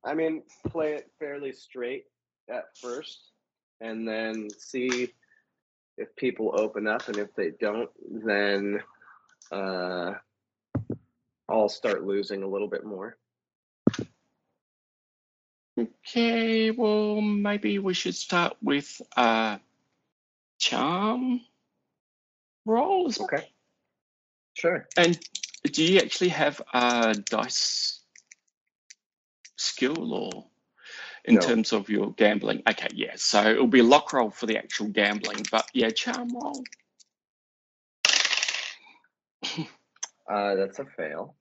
[0.05, 2.05] I mean, play it fairly straight
[2.49, 3.31] at first,
[3.81, 5.13] and then see
[5.97, 7.89] if people open up, and if they don't,
[8.23, 8.79] then
[9.51, 10.13] uh,
[11.49, 13.17] I'll start losing a little bit more.
[15.77, 19.57] Okay, well, maybe we should start with uh,
[20.59, 21.41] charm
[22.65, 23.19] rolls.
[23.19, 23.49] Okay.
[24.53, 24.87] Sure.
[24.97, 25.19] And
[25.63, 28.01] do you actually have a dice
[29.57, 30.47] skill or
[31.25, 31.41] in No.
[31.41, 32.63] terms of your gambling?
[32.69, 33.13] Okay, yeah.
[33.15, 36.63] So it'll be a luck roll for the actual gambling, but yeah, charm roll.
[40.29, 41.35] Uh, that's a fail,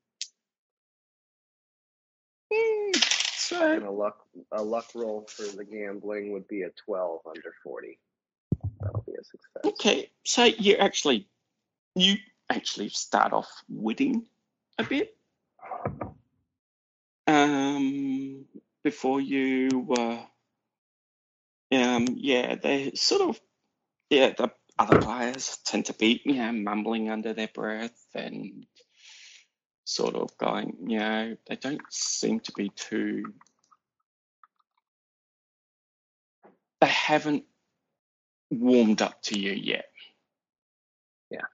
[2.50, 3.04] Hmm, and
[3.36, 7.98] So a luck a luck roll for the gambling would be a twelve under forty.
[8.80, 9.72] That'll success.
[9.72, 11.28] okay, so you actually
[11.94, 12.16] you
[12.50, 14.26] actually start off winning
[14.78, 15.16] a bit.
[17.26, 18.46] Um,
[18.82, 20.22] before you uh,
[21.74, 23.40] um yeah, they sort of
[24.10, 28.64] yeah, the other players tend to be, know, mumbling under their breath and
[29.84, 33.34] sort of going, you know, they don't seem to be too
[36.80, 37.44] they haven't
[38.50, 39.86] warmed up to you yet.
[41.30, 41.46] Yeah,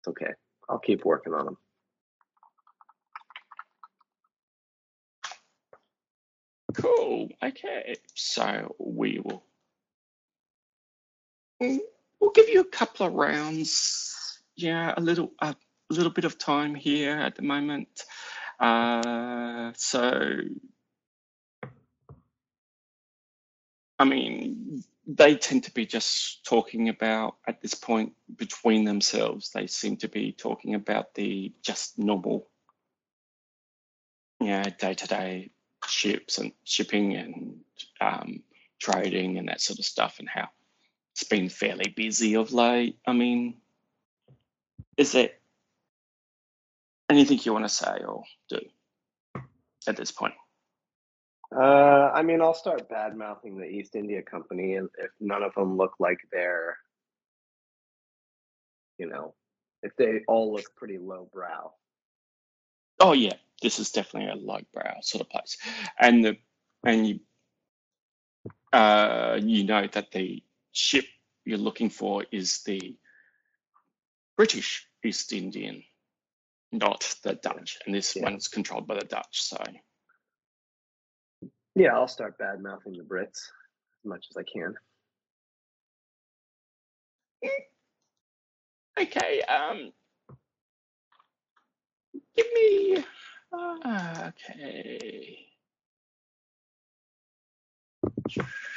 [0.00, 0.32] it's okay.
[0.68, 1.56] I'll keep working on them.
[6.74, 7.28] Cool.
[7.42, 7.96] Okay.
[8.14, 9.44] So we will
[11.60, 14.40] we'll give you a couple of rounds.
[14.56, 15.54] Yeah, a little a
[15.90, 18.04] little bit of time here at the moment.
[18.58, 20.40] Uh, so
[23.98, 29.50] I mean, they tend to be just talking about at this point between themselves.
[29.50, 32.48] They seem to be talking about the just normal,
[34.40, 35.50] yeah, day to day
[35.86, 37.56] ships and shipping and
[38.00, 38.42] um,
[38.80, 40.48] trading and that sort of stuff, and how
[41.12, 42.98] it's been fairly busy of late.
[43.06, 43.56] I mean,
[44.96, 45.30] is there
[47.10, 48.60] anything you want to say or do
[49.88, 50.34] at this point?
[51.54, 55.76] Uh, I mean, I'll start bad mouthing the East India Company, if none of them
[55.76, 56.78] look like they're,
[58.98, 59.34] you know,
[59.82, 61.72] if they all look pretty lowbrow.
[63.00, 65.58] Oh yeah, this is definitely a lowbrow sort of place,
[65.98, 66.36] and the
[66.84, 67.20] and you
[68.72, 70.42] uh, you know that the
[70.72, 71.04] ship
[71.44, 72.96] you're looking for is the
[74.36, 75.82] British East Indian,
[76.70, 79.42] not the Dutch, and this one's controlled by the Dutch.
[79.42, 79.56] So
[81.74, 84.74] Yeah, I'll start bad mouthing the Brits as much as I can.
[89.00, 89.92] okay, um,
[92.36, 93.04] give me
[93.52, 95.46] uh, okay.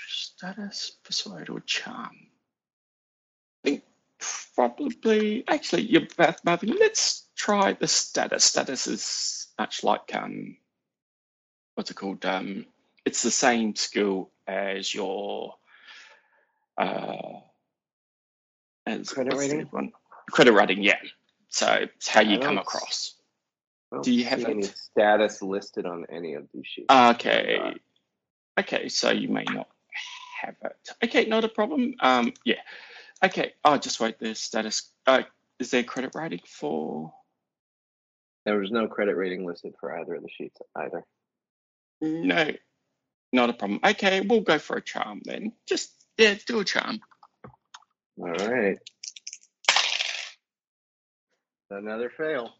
[0.08, 2.12] Status, persuade, or charm.
[3.64, 3.84] I think
[4.56, 6.76] probably actually you're both moving.
[6.80, 8.44] Let's try the status.
[8.44, 10.58] Status is much like um,
[11.76, 12.26] what's it called?
[12.26, 12.66] Um,
[13.06, 15.56] it's the same skill as your
[16.78, 17.16] uh,
[18.86, 19.62] as Credit rating?
[19.72, 19.92] one?
[20.32, 21.00] Credit rating, yeah.
[21.50, 23.16] So it's how you come across.
[23.92, 26.88] Don't you have any status listed on any of these sheets.
[26.92, 27.76] Okay.
[28.60, 29.68] Okay, so you may not
[30.42, 30.90] have it.
[31.04, 31.94] Okay, not a problem.
[32.00, 32.62] Um, yeah.
[33.24, 33.54] Okay.
[33.64, 34.20] Oh, just wait.
[34.20, 34.90] The status.
[35.06, 35.24] Uh,
[35.60, 37.14] is there credit rating for?
[38.46, 41.04] There was no credit rating listed for either of the sheets either.
[42.02, 42.52] No,
[43.36, 43.80] not a problem.
[43.84, 45.54] Okay, we'll go for a charm then.
[45.68, 47.00] Just yeah, do a charm.
[48.20, 48.80] All right.
[51.70, 52.52] Another fail.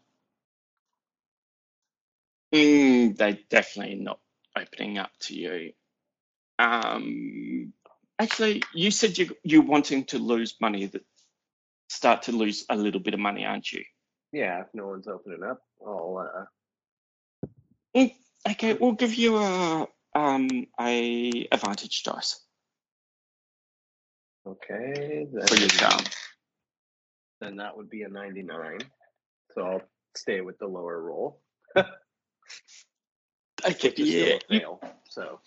[2.54, 4.20] Mm, they definitely not
[4.56, 5.72] opening up to you.
[6.58, 7.72] Um,
[8.18, 11.04] actually, you said you you're wanting to lose money that
[11.88, 13.84] start to lose a little bit of money, aren't you?
[14.32, 16.44] Yeah, if no one's opening up, I'll uh
[17.96, 18.14] Mm,
[18.50, 22.40] Okay, we'll give you a um I advantage dice
[24.48, 25.26] okay.
[25.46, 26.04] for your Then,
[27.40, 28.78] then that would be a 99.
[29.52, 29.82] So I'll
[30.16, 31.40] stay with the lower roll.
[33.64, 34.82] I Which is yeah, still a you- fail.
[35.10, 35.40] So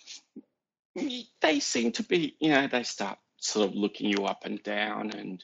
[1.42, 5.12] they seem to be, you know, they start sort of looking you up and down
[5.12, 5.44] and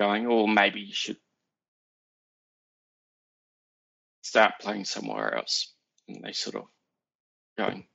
[0.00, 1.18] going, oh, maybe you should
[4.22, 5.74] start playing somewhere else.
[6.08, 6.64] And they sort of
[7.58, 7.86] going,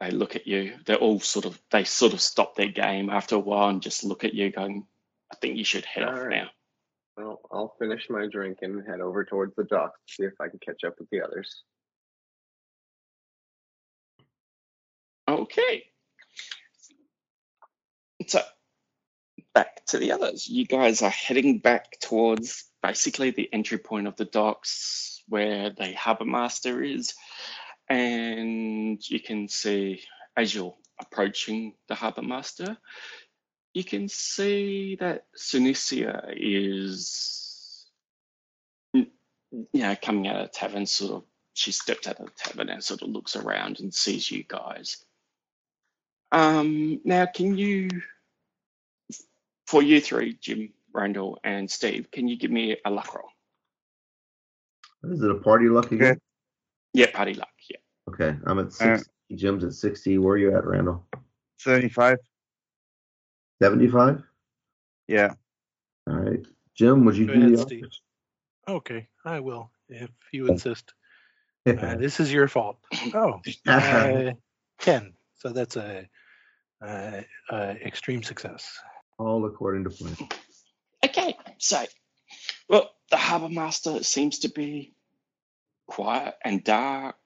[0.00, 0.74] they look at you.
[0.86, 4.04] They're all sort of, they sort of stop their game after a while and just
[4.04, 4.86] look at you, going,
[5.32, 6.30] I think you should head All off right.
[6.30, 6.50] now.
[7.16, 10.48] well, I'll finish my drink and head over towards the docks to see if I
[10.48, 11.62] can catch up with the others.
[15.28, 15.84] Okay.
[18.26, 18.40] So
[19.54, 20.48] back to the others.
[20.48, 25.92] You guys are heading back towards basically the entry point of the docks where the
[25.92, 27.14] harbour master is.
[27.88, 30.02] And you can see
[30.36, 32.76] as you're approaching the harbour master,
[33.74, 37.88] you can see that Sunisa is
[38.92, 39.06] you
[39.82, 41.22] know, coming out of the tavern, sort of
[41.54, 45.04] she steps out of the tavern and sort of looks around and sees you guys.
[46.30, 47.88] Um, now, can you,
[49.66, 53.30] for you three, Jim, Randall, and Steve, can you give me a luck roll?
[55.12, 56.20] Is it a party luck again?
[56.92, 57.48] Yeah, party luck.
[58.08, 58.26] Yeah.
[58.26, 59.10] Okay, I'm at Uh, 60.
[59.34, 60.18] Jim's at 60.
[60.18, 61.04] Where are you at, Randall?
[61.58, 62.18] 75.
[63.60, 64.22] 75?
[65.08, 65.34] Yeah.
[66.06, 66.46] All right.
[66.74, 67.82] Jim, would you Go do ahead, the Steve.
[67.82, 68.02] honors?
[68.68, 70.92] Okay, I will if you insist.
[71.66, 72.78] Uh, this is your fault.
[73.14, 73.70] Oh, Uh,
[74.30, 74.32] uh,
[74.80, 75.14] 10.
[75.34, 76.08] So that's a,
[76.80, 78.78] uh uh extreme success.
[79.18, 80.16] All according to plan.
[81.04, 81.84] Okay, so,
[82.68, 84.94] well, the harbour master seems to be
[85.86, 87.16] quiet and dark.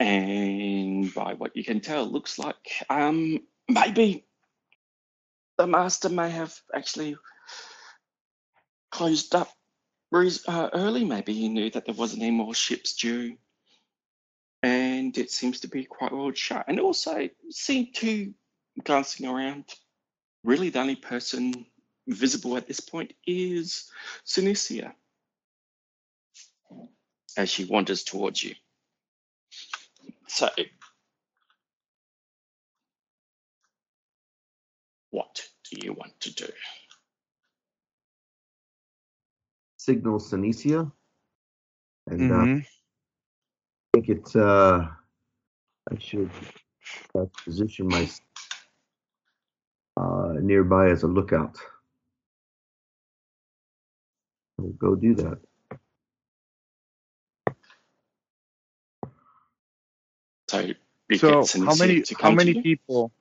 [0.00, 4.24] And by what you can tell, looks like um, maybe
[5.56, 7.16] the master may have actually
[8.90, 9.50] closed up
[10.12, 11.04] uh, early.
[11.04, 13.36] Maybe he knew that there wasn't any more ships due.
[14.62, 16.64] And it seems to be quite well shut.
[16.68, 18.32] And also, seemed to
[18.82, 19.64] glancing around,
[20.44, 21.66] really the only person
[22.06, 23.90] visible at this point is
[24.26, 24.92] Sunisa
[27.36, 28.54] as she wanders towards you.
[30.38, 30.48] So,
[35.10, 36.46] what do you want to do?
[39.78, 40.92] Signal Sunisa.
[42.06, 42.60] And uh, Mhm.
[42.60, 42.66] I
[43.94, 44.88] think it's, uh,
[45.90, 46.30] I should
[47.16, 48.08] uh, position my
[49.96, 51.58] uh, nearby as a lookout.
[54.58, 55.40] We'll go do that.
[60.48, 60.74] So,
[61.16, 63.12] So how many how many people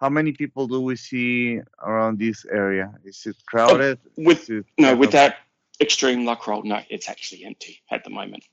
[0.00, 2.92] how many people do we see around this area?
[3.04, 3.98] Is it oh, crowded?
[4.16, 5.38] with- it No, with that
[5.80, 8.44] extreme luck roll, no, it's actually empty at the moment.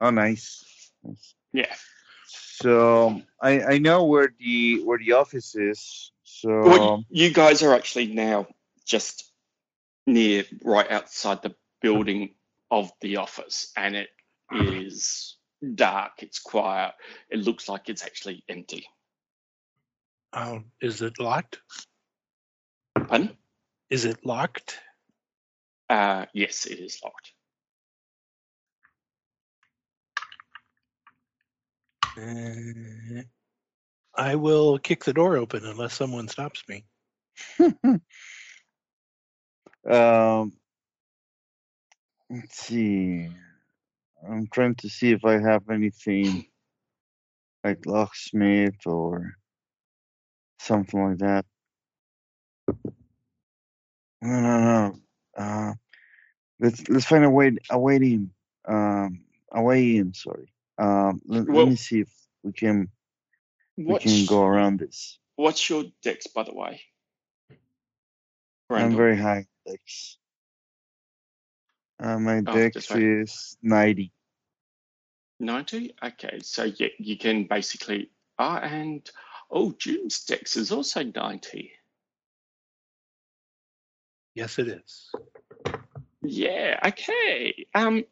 [0.00, 0.64] Oh, nice.
[1.02, 1.34] nice.
[1.52, 1.74] Yeah.
[2.28, 6.12] So I I know where the where the office is.
[6.24, 8.46] So Well, you guys are actually now
[8.84, 9.30] just
[10.06, 12.34] near right outside the building
[12.70, 14.08] of the office, and it
[14.52, 15.35] is
[15.74, 16.22] dark.
[16.22, 16.94] It's quiet.
[17.30, 18.86] It looks like it's actually empty.
[20.32, 21.60] Oh, is it locked?
[22.94, 23.36] Pardon?
[23.90, 24.78] Is it locked?
[25.88, 27.32] Uh, yes, it is locked.
[32.18, 33.22] Uh,
[34.14, 36.84] I will kick the door open unless someone stops me.
[39.88, 40.52] um,
[42.30, 43.28] let's see.
[44.28, 46.46] I'm trying to see if I have anything
[47.64, 49.36] like locksmith or
[50.60, 51.44] something like that.
[54.22, 54.98] No, no, no.
[55.36, 55.72] Uh,
[56.60, 58.30] let's let's find a way a way in.
[58.66, 59.20] Um,
[59.52, 60.12] a way in.
[60.14, 60.52] Sorry.
[60.78, 62.12] Um, let, let me see if
[62.42, 62.88] we can
[63.76, 65.18] we can go around this.
[65.36, 66.80] what's your dex, by the way?
[68.70, 70.18] I'm very high dex.
[72.00, 74.12] Uh, my Oh, dex is 90.
[75.38, 75.94] 90?
[76.02, 78.10] Okay, so yeah, you can basically.
[78.38, 79.08] Ah, and
[79.50, 81.72] oh, June's dex is also 90.
[84.34, 85.10] Yes, it is.
[86.22, 87.66] Yeah, okay.
[87.74, 88.04] Um,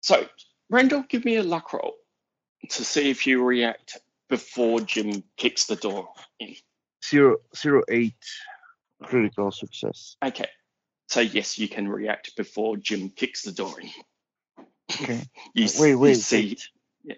[0.00, 0.26] so
[0.70, 1.94] Randall, give me a luck roll
[2.68, 6.08] to see if you react before Jim kicks the door
[6.38, 6.54] in.
[7.04, 8.14] Zero, zero eight
[9.02, 10.16] critical success.
[10.24, 10.48] Okay,
[11.16, 13.88] so yes, you can react before Jim kicks the door in.
[15.02, 15.22] Okay.
[15.54, 16.68] You, s- Wait, you wait, see, wait.
[17.04, 17.14] yeah.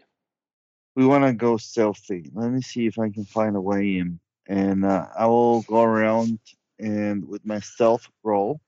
[0.95, 2.31] We want to go stealthy.
[2.33, 4.21] Let me see if I can find a way in.
[4.47, 6.39] And uh, I will go around
[6.79, 8.61] and with my stealth roll.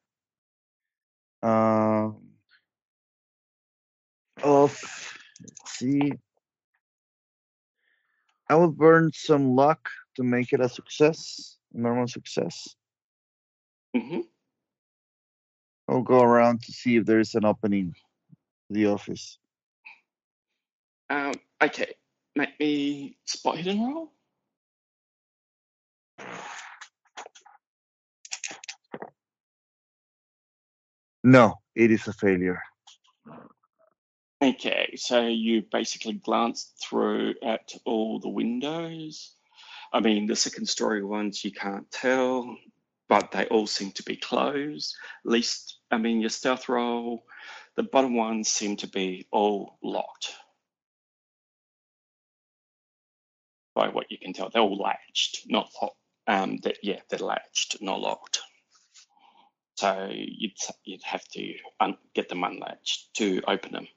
[1.45, 2.17] Um,
[4.43, 4.83] of,
[5.41, 6.13] let's see.
[8.49, 12.75] I will burn some luck to make it a success, a normal success.
[13.97, 14.23] hmm
[15.91, 19.39] I'll go around to see if there's an opening to the office.
[21.11, 21.95] Um, okay,
[22.37, 24.13] make me spot hidden roll.
[31.25, 32.63] No, it is a failure.
[34.41, 39.35] Okay, so you basically glanced through at all the windows.
[39.93, 42.57] I mean, the second story ones you can't tell,
[43.09, 44.95] but they all seem to be closed.
[45.27, 47.25] At least, I mean, your stealth roll,
[47.77, 50.35] the bottom ones seem to be all locked.
[53.75, 55.97] By what you can tell, they're all latched, not locked.
[56.29, 58.41] Um, that yeah, they're latched, not locked.
[59.77, 60.53] So you'd
[60.85, 63.89] you'd have to un- get them unlatched to open them.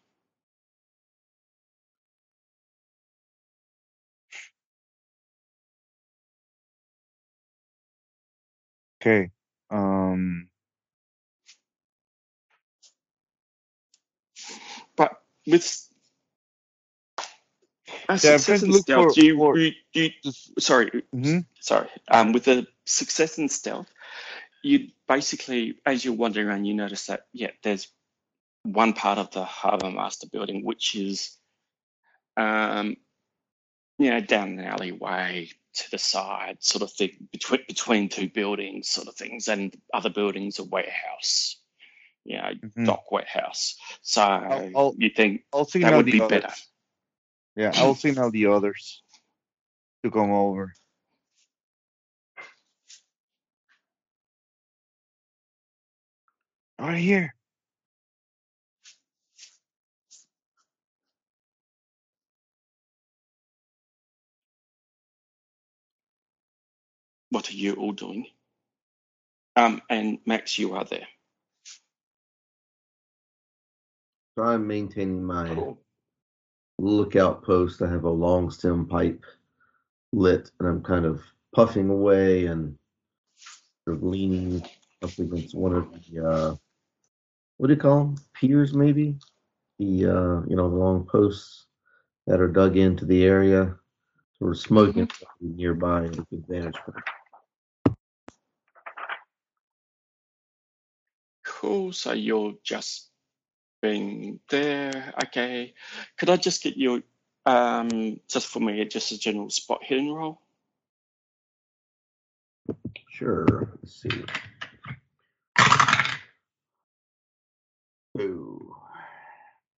[9.01, 9.31] Okay.
[9.71, 10.49] Um,
[15.47, 15.87] with
[18.21, 20.09] yeah, success trying to in look for, stealth, you, for you, you
[20.59, 21.89] sorry, hmm sorry.
[22.09, 23.87] Um, with a success in stealth,
[24.63, 27.87] you basically, as you're wandering around, you notice that yeah, there's
[28.63, 31.37] one part of the Harbour Master building which is,
[32.37, 32.95] um,
[33.99, 38.89] you know, down an alleyway to the side, sort of thing, between between two buildings,
[38.89, 41.57] sort of things, and other buildings a warehouse,
[42.25, 43.77] you know, hmm dock warehouse.
[44.01, 46.43] So I'll, I'll, you think I'll that would be others.
[46.43, 46.53] better.
[47.55, 49.03] Yeah, I'll signal the others
[50.03, 50.73] to come over.
[56.79, 57.35] Right here.
[67.31, 68.27] What are you all doing?
[69.55, 71.07] Um, and Max, you are there.
[74.35, 75.75] So I'm maintaining my
[76.79, 77.81] lookout post.
[77.81, 79.23] I have a long stem pipe
[80.11, 81.21] lit, and I'm kind of
[81.55, 82.75] puffing away and
[83.85, 84.63] sort of leaning
[85.03, 86.55] up against one of the uh,
[87.57, 88.15] what do you call them?
[88.33, 89.15] Piers, maybe
[89.77, 91.67] the uh, you know the long posts
[92.25, 93.75] that are dug into the area,
[94.39, 95.09] sort of smoking
[95.41, 97.97] nearby at a good vantage point.
[101.45, 101.93] Cool.
[101.93, 103.12] So you're just
[103.83, 105.13] being there.
[105.25, 105.73] Okay.
[106.17, 107.03] Could I just get your
[107.45, 110.41] um just for me just a general spot hidden roll?
[113.09, 113.77] Sure.
[113.81, 114.23] Let's see.
[118.19, 118.75] Ooh.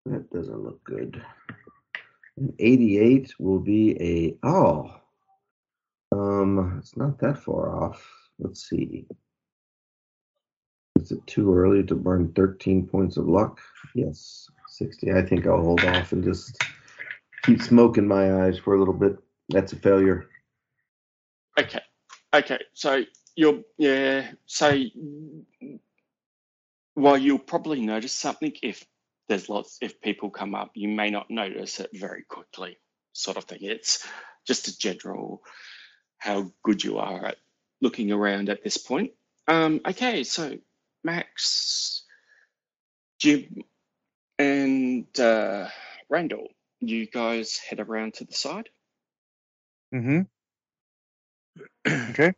[0.06, 1.22] That doesn't look good.
[2.36, 4.94] And 88 will be a oh.
[6.12, 8.06] Um, it's not that far off.
[8.38, 9.06] Let's see.
[11.04, 13.60] Is it too early to burn 13 points of luck?
[13.94, 15.12] Yes, 60.
[15.12, 16.56] I think I'll hold off and just
[17.42, 19.18] keep smoking my eyes for a little bit.
[19.50, 20.30] That's a failure.
[21.60, 21.82] Okay.
[22.32, 22.58] Okay.
[22.72, 23.04] So
[23.36, 24.30] you're yeah.
[24.46, 24.82] So
[26.94, 28.82] while you'll probably notice something if
[29.28, 32.78] there's lots if people come up, you may not notice it very quickly,
[33.12, 33.58] sort of thing.
[33.60, 34.08] It's
[34.46, 35.42] just a general
[36.16, 37.36] how good you are at
[37.82, 39.12] looking around at this point.
[39.46, 40.56] Um, okay, so
[41.04, 42.04] Max,
[43.20, 43.62] Jim,
[44.38, 45.68] and uh,
[46.08, 46.48] Randall,
[46.80, 48.68] you guys head around to the side.
[49.94, 50.22] Mm-hmm.
[52.10, 52.32] okay.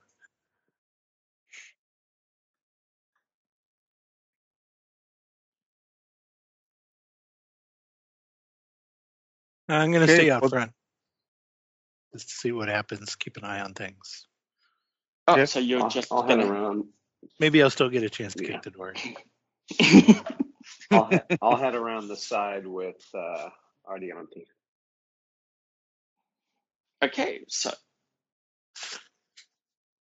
[9.68, 10.72] I'm going to Okay, stay out well- front
[12.12, 13.14] just to see what happens.
[13.16, 14.26] Keep an eye on things.
[15.28, 15.44] Oh, Yeah.
[15.44, 16.46] so you're I'll, just I'll gonna.
[16.50, 16.84] around.
[17.38, 18.52] Maybe I'll still get a chance to Yeah.
[18.52, 18.94] kick the door.
[20.92, 23.48] I'll, he- I'll head around the side with uh,
[23.88, 24.46] Ardiyanti.
[27.04, 27.72] Okay, so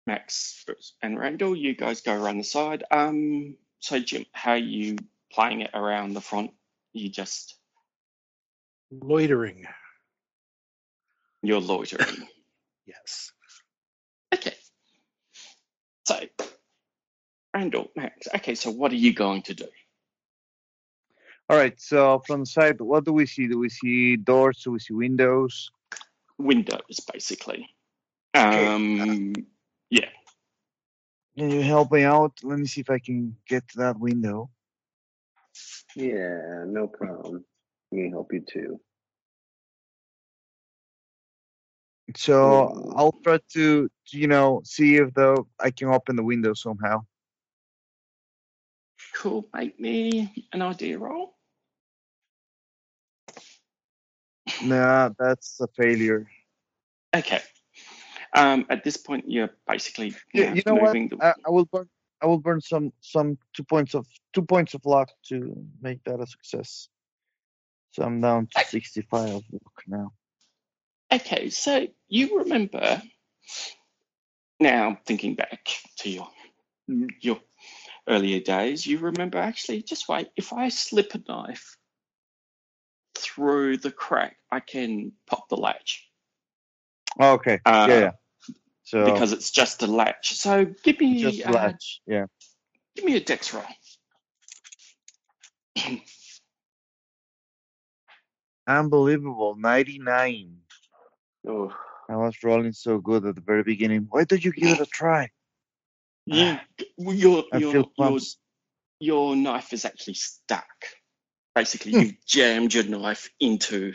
[0.06, 0.66] Max
[1.02, 2.84] and Randall, you guys go around the side.
[2.90, 4.98] Um, so Jim, how are you
[5.32, 6.52] playing it around the front?
[6.94, 7.56] You just
[8.92, 9.66] Loitering.
[11.44, 12.28] you're loitering.
[12.88, 13.34] Yes.
[14.34, 14.54] okay.
[16.08, 16.22] So
[17.58, 18.28] Randall, Max.
[18.36, 19.66] Okay, so what are you going to do?
[21.50, 21.74] All right.
[21.82, 23.48] So from the side, what do we see?
[23.48, 24.62] Do we see doors?
[24.64, 25.72] Do we see windows?
[26.38, 27.68] Windows, basically.
[28.36, 28.68] Okay.
[28.68, 29.34] Um,
[29.90, 30.10] yeah.
[31.36, 32.34] Can you help me out?
[32.44, 34.52] Let me see if I can get to that window.
[35.96, 37.44] Yeah, no problem.
[37.92, 38.80] Let me help you too.
[42.16, 42.94] So Hmm.
[42.96, 47.02] I'll try to, you know, see if the I can open the window somehow.
[49.18, 49.48] Cool.
[49.52, 51.34] Make me an idea roll.
[54.64, 56.30] Nah, that's a failure.
[57.16, 57.42] Okay.
[58.36, 60.94] Um, at this point, you're basically Yeah, you know what?
[60.94, 61.90] the I, I will burn.
[62.22, 66.20] I will burn some some two points of two points of luck to make that
[66.20, 66.88] a success.
[67.92, 70.12] So I'm down to 65 of luck now.
[71.12, 73.02] Okay, so you remember
[74.60, 75.68] now thinking back
[76.00, 76.30] to your
[77.22, 77.40] your
[78.08, 81.78] earlier days, you remember actually just wait, if I slip a knife
[83.16, 86.08] through the crack, I can pop the latch.
[87.20, 87.60] Okay.
[87.66, 88.12] Uh, yeah.
[88.84, 90.36] So Because it's just a latch.
[90.36, 92.02] So give me just uh, latch.
[92.08, 92.28] Yeah.
[92.96, 93.64] give me a dex roll.
[98.68, 99.56] Unbelievable.
[99.56, 100.58] 99.
[101.48, 101.74] Oh,
[102.10, 104.08] I was rolling so good at the very beginning.
[104.10, 105.30] Why don't you give it a try?
[106.28, 106.60] You
[106.98, 108.20] your your your
[109.00, 110.68] your knife is actually stuck.
[111.56, 112.00] Basically, Hmm.
[112.02, 113.94] you've jammed your knife into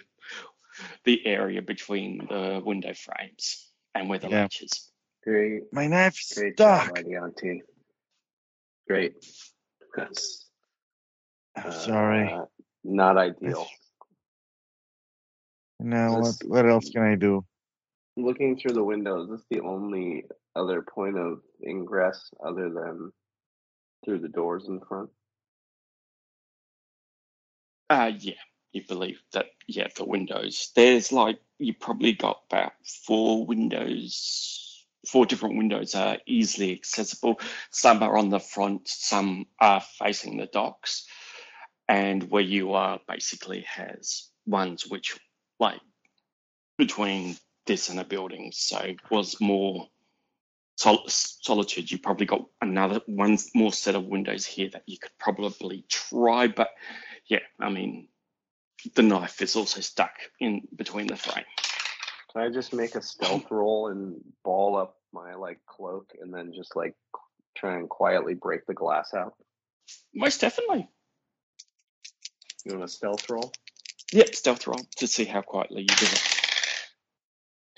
[1.05, 4.43] the area between the window frames and where the Yeah.
[4.43, 4.91] latch is.
[5.24, 6.97] great, My knife's great job, stuck.
[6.97, 7.61] Ardiyanti.
[8.89, 9.14] Great.
[9.97, 10.49] That's
[11.57, 12.33] I'm sorry.
[12.33, 12.47] uh,
[12.85, 13.68] not ideal.
[15.80, 16.35] Now what?
[16.47, 17.45] What else can I do?
[18.16, 23.12] Looking through the window, is this the only other point of ingress other than
[24.04, 25.10] through the doors in front?
[27.88, 28.34] Uh, yeah,
[28.72, 30.72] you believe that, yeah, the windows.
[30.74, 32.72] There's like, you probably got about
[33.06, 37.40] four windows, four different windows are easily accessible.
[37.70, 41.06] Some are on the front, some are facing the docks.
[41.88, 45.18] And where you are basically has ones which,
[45.58, 45.80] like,
[46.78, 47.36] between
[47.66, 49.88] this in a building, so it was more
[50.76, 51.90] sol- solitude.
[51.90, 56.48] You probably got another one more set of windows here that you could probably try,
[56.48, 56.70] but
[57.26, 58.08] yeah, I mean,
[58.94, 61.44] the knife is also stuck in between the frame.
[62.32, 66.52] Can I just make a stealth roll and ball up my like cloak and then
[66.54, 66.94] just like
[67.54, 69.34] try and quietly break the glass out?
[70.14, 70.88] Most definitely.
[72.64, 73.52] You want a stealth roll?
[74.12, 76.32] Yep, stealth roll to see how quietly you do it.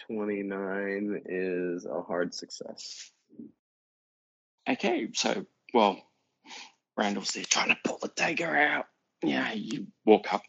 [0.06, 3.10] 29 is a hard success.
[4.68, 6.00] Okay, so, well,
[6.96, 8.86] Randall's there trying to pull the dagger out.
[9.22, 10.42] Yeah, you walk up,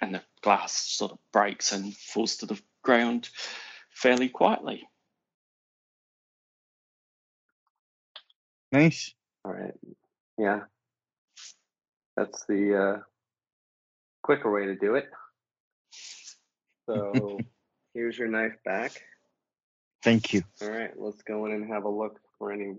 [0.00, 3.28] and the glass sort of breaks and falls to the ground
[3.90, 4.88] fairly quietly.
[8.72, 9.12] Nice.
[9.44, 9.74] All right.
[10.38, 10.60] Yeah.
[12.16, 13.02] That's the uh
[14.22, 15.06] quicker way to do it.
[16.86, 17.38] So
[17.94, 18.92] here's your knife back.
[20.02, 20.42] Thank you.
[20.62, 22.74] All right, let's go in and have a look for any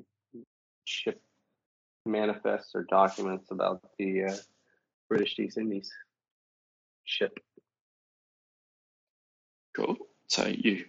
[0.85, 1.21] ship
[2.05, 4.35] manifests or documents about the uh,
[5.07, 5.91] British East Indies
[7.05, 7.37] ship.
[9.75, 9.97] Cool.
[10.27, 10.85] So you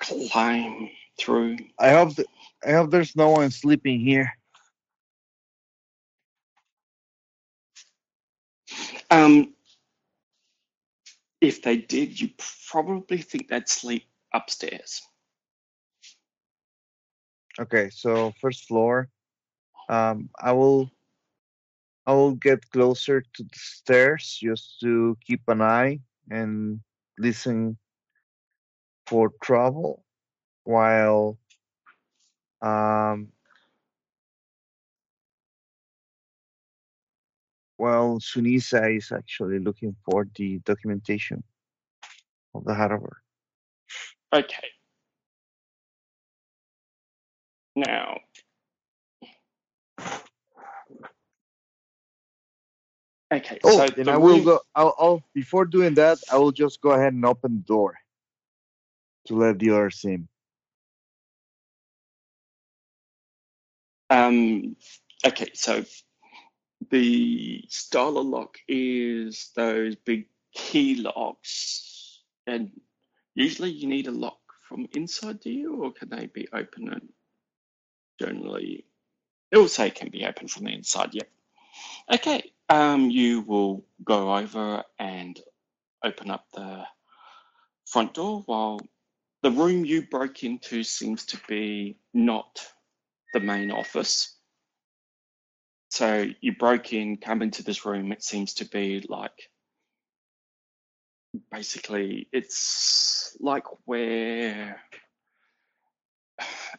[0.00, 1.56] climb through.
[1.78, 2.28] I hope th-
[2.64, 4.32] I hope there's no one sleeping here.
[9.10, 9.54] Um,
[11.40, 12.30] if they did, you
[12.70, 15.02] probably think they'd sleep upstairs.
[17.58, 19.08] Okay, so first floor.
[19.88, 20.90] Um, I will
[22.06, 26.80] I will get closer to the stairs just to keep an eye and
[27.18, 27.78] listen
[29.06, 30.04] for trouble
[30.64, 31.38] while
[32.62, 33.28] um
[37.76, 41.42] while Sunisa is actually looking for the documentation
[42.54, 43.22] of the hardware.
[44.34, 44.68] Okay.
[47.76, 48.18] Now,
[53.32, 53.58] okay.
[53.64, 54.60] Oh, so the I will room- go.
[54.74, 57.94] I'll, I'll before doing that, I will just go ahead and open the door
[59.26, 60.28] to let the others in.
[64.10, 64.76] Um,
[65.26, 65.84] okay, so
[66.90, 72.70] the Starler lock is those big key locks, and
[73.34, 77.08] usually you need a lock from inside do you, or can they be open and
[78.18, 78.86] generally
[79.50, 81.28] it will say can be open from the inside, yep.
[82.12, 85.40] Okay, um, you will go over and
[86.04, 86.84] open up the
[87.86, 88.80] front door while
[89.42, 92.66] the room you broke into seems to be not
[93.32, 94.35] the main office.
[95.88, 99.50] So you broke in, come into this room, it seems to be like
[101.50, 104.80] basically it's like where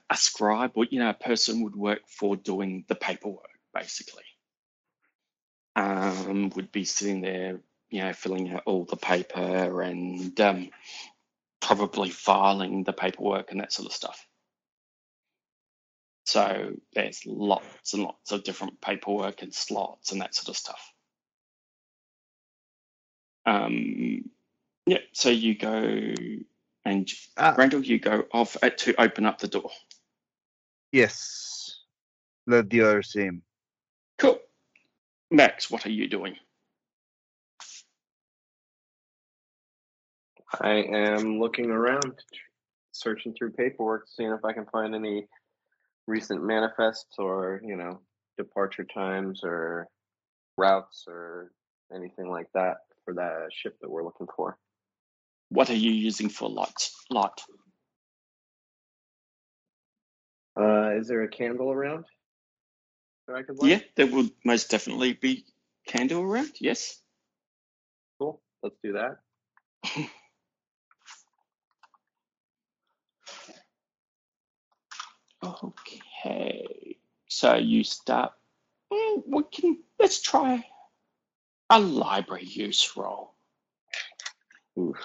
[0.09, 4.23] a scribe or you know a person would work for doing the paperwork basically.
[5.75, 10.69] Um, would be sitting there you know filling out all the paper and um,
[11.61, 14.26] probably filing the paperwork and that sort of stuff
[16.27, 20.93] so there's lots and lots of different paperwork and slots and that sort of stuff
[23.45, 24.29] um,
[24.85, 26.13] yeah so you go
[26.87, 27.53] and Ah.
[27.57, 29.69] Randall, you go off at, to open up the door.
[30.91, 31.81] Yes,
[32.47, 33.41] let the others in.
[34.17, 34.39] Cool.
[35.29, 36.37] Max, what are you doing?
[40.61, 42.23] I am looking around,
[42.93, 45.27] searching through paperwork, seeing if I can find any
[46.07, 47.99] recent manifests or, you know,
[48.37, 49.87] departure times or
[50.57, 51.51] routes or
[51.93, 54.57] anything like that for that ship that we're looking for.
[55.49, 56.89] What are you using for light?
[57.09, 57.41] Light.
[60.59, 62.05] Uh, is there a candle around
[63.27, 63.69] that I could light?
[63.69, 65.45] Yeah, there would most definitely be
[65.87, 66.51] candle around.
[66.59, 67.01] Yes.
[68.19, 68.41] Cool.
[68.63, 69.19] Let's do that.
[75.63, 76.97] Okay.
[77.27, 78.33] So you start.
[78.91, 79.79] Mm, we can.
[79.99, 80.65] Let's try
[81.69, 83.33] a library use roll.
[84.77, 84.97] Oof.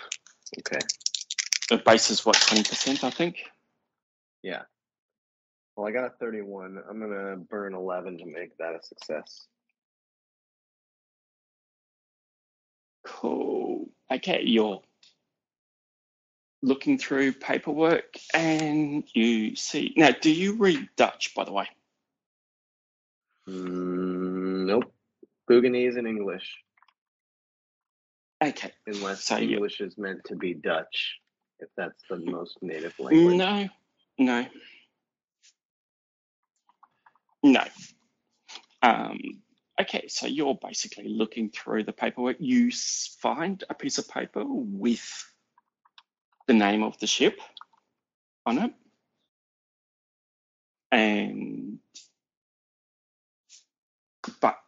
[0.59, 0.80] Okay.
[1.70, 3.36] The base is what twenty percent, I think.
[4.43, 4.62] Yeah.
[5.76, 6.82] Well, I got a 31.
[6.88, 9.47] I'm going to burn 11 to make that a success.
[13.05, 13.88] Cool.
[14.11, 14.82] Okay, you're
[16.63, 19.95] looking through paperwork and you see.
[19.97, 21.69] Now, do you read Dutch, by the way?
[23.49, 24.95] Mm, nope.
[25.51, 26.49] Buginese and English,
[28.43, 28.73] Okay.
[28.87, 31.21] unless So you- English is meant to be Dutch,
[31.59, 33.37] if that's the most native language.
[33.37, 33.69] No,
[34.19, 34.47] no,
[37.43, 37.65] no.
[38.83, 39.19] Um,
[39.81, 42.37] okay, so you're basically looking through the paperwork.
[42.41, 45.32] You find a piece of paper with
[46.59, 47.40] the name of the ship
[48.46, 48.72] on it,
[50.92, 51.78] and
[54.40, 54.59] but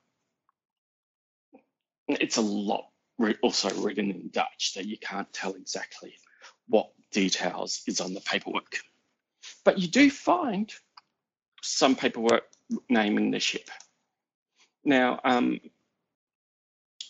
[2.08, 2.86] it's a lot
[3.42, 6.14] also written in Dutch that you can't tell exactly
[6.68, 8.80] what details is on the paperwork.
[9.64, 10.72] But you do find
[11.62, 12.44] some paperwork
[12.90, 13.68] naming the ship.
[14.84, 15.60] Now, um,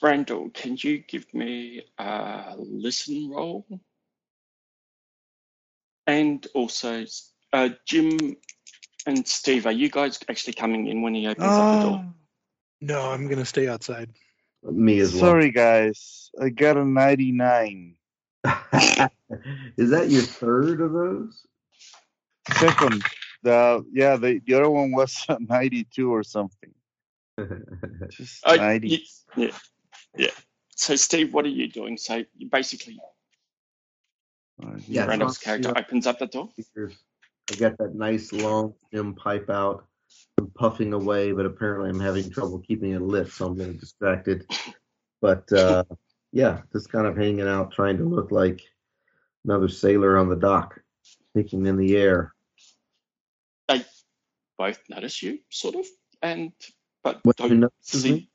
[0.02, 3.66] Randall, can you give me a listen roll?
[6.06, 7.04] And also,
[7.52, 8.36] uh, Jim
[9.06, 11.96] and Steve, are you guys actually coming in when he opens up the door?
[11.96, 12.02] Uh,
[12.80, 14.10] no, I'm gonna stay outside.
[14.62, 15.20] Me as well.
[15.20, 16.30] Sorry, guys.
[16.40, 17.96] I got a 99.
[19.76, 21.46] Is that your third of those?
[22.50, 23.04] Second,
[23.42, 26.72] the yeah, the, the other one was a 92 or something.
[28.10, 28.88] Just Uh, 90.
[28.88, 29.56] y- yeah,
[30.16, 30.30] yeah.
[30.76, 31.96] So, Steve, what are you doing?
[31.96, 32.98] So, you basically,
[34.62, 35.80] Uh, Yeah, Randall's so- character yeah.
[35.80, 36.48] opens up the door.
[37.50, 39.86] I got that nice long stem pipe out.
[40.38, 44.46] I'm puffing away, but apparently I'm having trouble keeping it lit, so I'm getting distracted.
[45.20, 45.84] But uh,
[46.32, 48.60] yeah, just kind of hanging out, trying to look like
[49.44, 50.80] another sailor on the dock,
[51.34, 52.34] thinking in the air.
[53.68, 53.84] They
[54.58, 55.86] both notice you, sort of,
[56.22, 56.52] and
[57.02, 58.12] but What don't see.
[58.12, 58.30] me?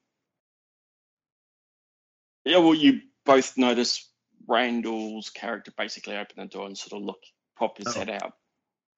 [2.45, 4.08] Yeah, well, you both notice
[4.49, 7.21] Randall's character basically open the door and sort of look,
[7.57, 7.99] pop his Oh.
[7.99, 8.33] head out.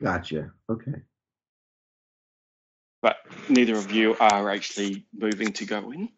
[0.02, 0.54] Gotcha.
[0.70, 1.04] Okay.
[3.02, 3.18] But
[3.49, 6.10] neither of you are actually moving to go in.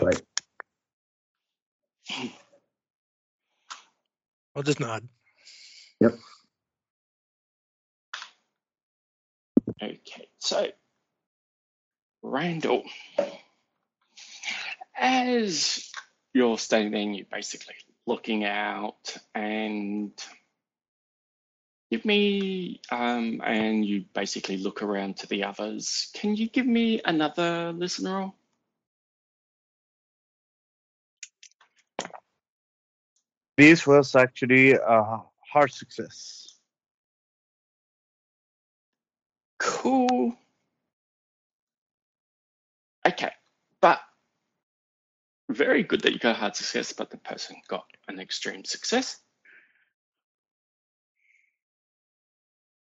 [0.00, 0.20] Right.
[4.54, 5.08] I'll just nod.
[6.00, 6.18] Yep.
[9.80, 10.72] Okay, so
[12.22, 12.82] Randall,
[14.96, 15.90] as
[16.34, 17.74] you're standing there you're basically
[18.08, 20.10] looking out and
[21.90, 26.10] give me um and you basically look around to the others.
[26.14, 28.34] Can you give me another listener roll?
[33.56, 35.20] This was actually a
[35.52, 36.54] hard success.
[39.58, 40.36] Cool.
[43.06, 43.32] Okay,
[45.48, 49.18] very good that you got hard success, but the person got an extreme success.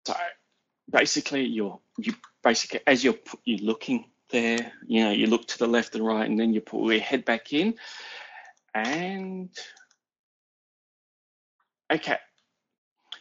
[0.05, 0.15] So
[0.89, 5.67] basically, you're you basically as you're you're looking there, you know, you look to the
[5.67, 7.75] left and right, and then you pull your head back in,
[8.73, 9.49] and
[11.91, 12.17] okay,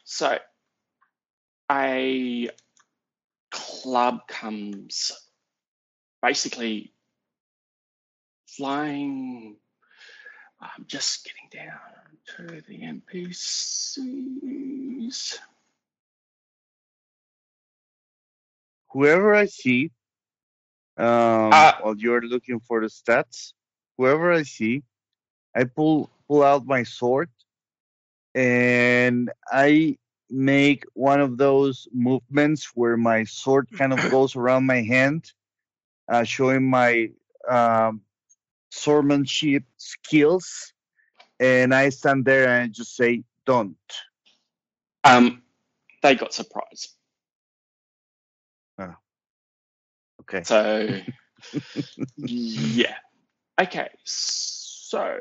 [0.05, 0.39] so
[1.71, 2.51] a
[3.51, 5.13] club comes
[6.23, 6.93] basically
[8.57, 9.57] flying.
[10.61, 13.99] I'm just getting down to the NPCs.
[18.93, 19.91] Whoever I see,
[20.97, 21.75] um, Ah.
[21.77, 23.53] while you're looking for the stats,
[23.97, 24.83] whoever I see,
[25.55, 27.29] I pull pull out my sword,
[28.35, 29.99] and I
[30.31, 35.33] make one of those movements where my sword kind of goes around my hand,
[36.09, 37.11] uh, showing my
[37.49, 38.03] um,
[38.73, 40.73] swordmanship skills,
[41.39, 43.77] and I stand there and I just say, "Don't."
[45.05, 45.43] Um,
[46.03, 46.95] they got surprised.
[50.33, 50.43] Okay.
[50.45, 51.01] So,
[52.17, 52.95] yeah.
[53.61, 55.19] Okay, so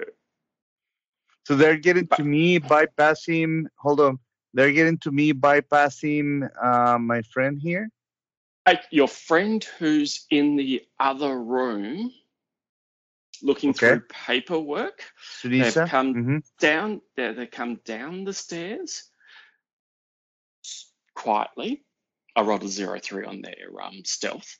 [1.46, 3.66] So they're getting to me bypassing.
[3.78, 4.20] Hold on.
[4.54, 7.90] They're getting to me bypassing uh, my friend here.
[8.92, 12.12] your friend who's in the other room
[13.42, 13.88] looking Okay.
[13.90, 15.04] through paperwork
[15.44, 15.74] Sunisa.
[15.74, 19.04] They've come hmm down they, they come down the stairs
[21.16, 21.84] quietly
[22.36, 24.58] i rolled a zero three on their um, stealth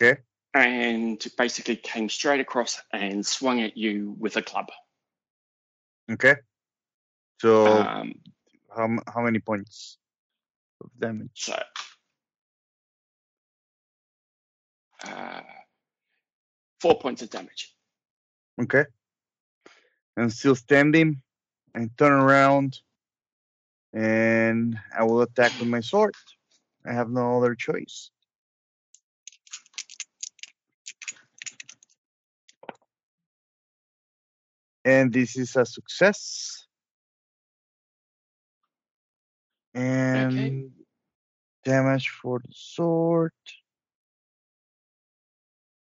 [0.00, 0.20] Okay.
[0.54, 4.66] and basically came straight across and swung at you with a club
[6.10, 6.36] Okay.
[7.40, 8.14] So um,
[8.74, 9.98] how how many points
[10.82, 11.30] of damage?
[11.34, 11.58] so
[15.04, 15.40] uh,
[16.82, 17.74] four points of damage
[18.62, 18.84] Okay.
[20.16, 21.22] I'm still standing.
[21.74, 22.80] I turn around,
[23.94, 26.14] and I will attack with my sword.
[26.86, 28.10] I have no other choice.
[34.84, 36.66] And this is a success.
[39.74, 40.72] And
[41.64, 43.32] damage for the sword.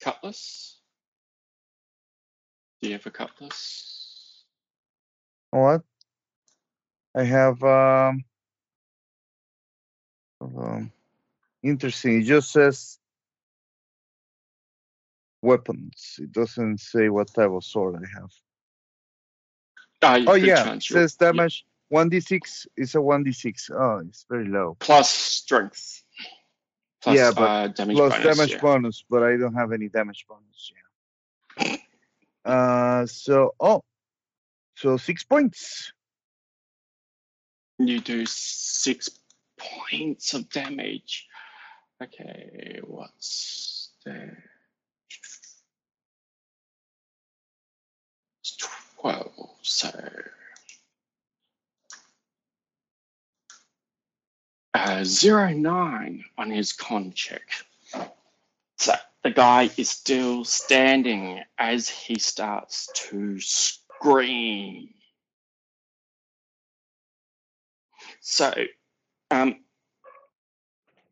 [0.02, 0.80] cutlass
[2.84, 4.44] do you have a cutlass
[5.52, 5.84] What?
[7.16, 8.26] I have um,
[10.42, 10.92] um
[11.64, 12.22] interesting.
[12.22, 13.00] It just says
[15.42, 16.16] weapons.
[16.20, 18.32] It doesn't say what type of sword I have.
[20.02, 23.70] Ah, Oh yeah, it says damage one d six is a one d six.
[23.74, 24.76] Oh, it's very low.
[24.80, 26.04] plus strength.
[27.02, 28.62] Plus, Yeah, but uh, damage Plus bonus, damage yeah.
[28.62, 30.72] bonus, but I don't have any damage bonus.
[30.74, 30.83] Yeah.
[32.46, 33.82] Uh, so oh,
[34.76, 35.94] so six points.
[37.80, 39.10] You do six
[39.58, 41.28] points of damage.
[42.02, 44.44] Okay, what's there?
[48.98, 49.32] twelve?
[49.62, 49.90] so
[54.74, 57.42] uh, zero nine on his con check.
[58.78, 64.90] So the guy is still standing as he starts to scream.
[68.20, 68.54] So,
[69.32, 69.64] um,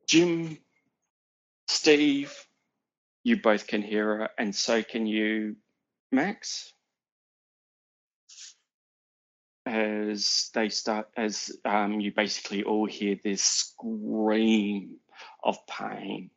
[0.07, 0.57] Jim,
[1.68, 2.34] Steve,
[3.24, 5.55] you both can hear her, and so can you,
[6.12, 6.74] Max.
[9.66, 14.97] As they start, as um, you basically all hear this scream
[15.43, 16.32] of pain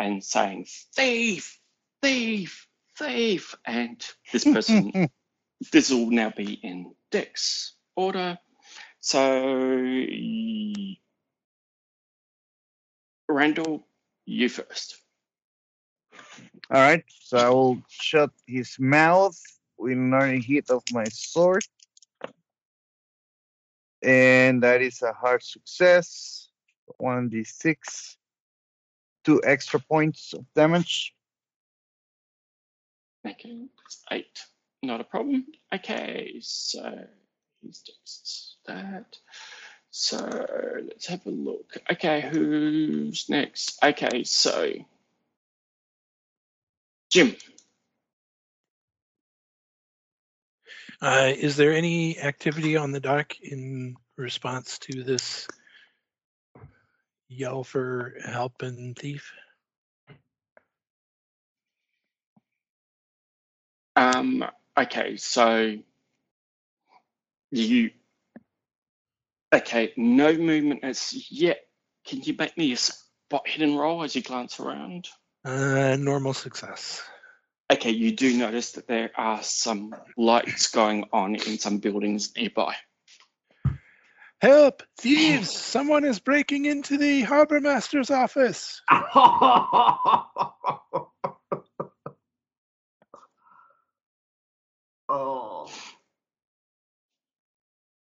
[0.00, 1.60] and saying, thief,
[2.02, 3.54] thief, thief.
[3.66, 5.10] And this person,
[5.72, 8.38] this will now be in Dex order.
[9.00, 9.20] So,
[13.28, 13.86] Randall,
[14.24, 14.96] you first.
[16.70, 19.38] All right, so I will shut his mouth
[19.76, 21.64] with another hit of my sword.
[24.02, 26.48] And that is a hard success.
[27.00, 28.16] 1d6.
[29.24, 31.14] Two extra points of damage.
[33.26, 34.38] Okay, that's eight.
[34.82, 35.46] Not a problem.
[35.74, 37.06] Okay, so
[37.60, 39.16] he's Dex that.
[39.90, 40.16] So
[40.86, 41.76] let's have a look.
[41.90, 43.78] Okay, who's next?
[43.82, 44.72] Okay, so
[47.10, 47.34] Jim.
[51.02, 55.48] Uh, is there any activity on the dock in response to this
[57.30, 59.32] yell for help and thief?
[63.96, 64.44] Um,
[64.76, 65.76] okay, so
[67.50, 67.90] you
[69.54, 71.60] okay, no movement as yet.
[72.06, 75.08] Can you make me a spot hidden roll as you glance around?
[75.44, 77.02] Uh, normal success.
[77.72, 82.74] Okay, you do notice that there are some lights going on in some buildings nearby.
[84.40, 84.82] Help!
[84.96, 85.50] Thieves!
[85.50, 88.80] Someone is breaking into the harbor master's office.
[95.10, 95.70] oh.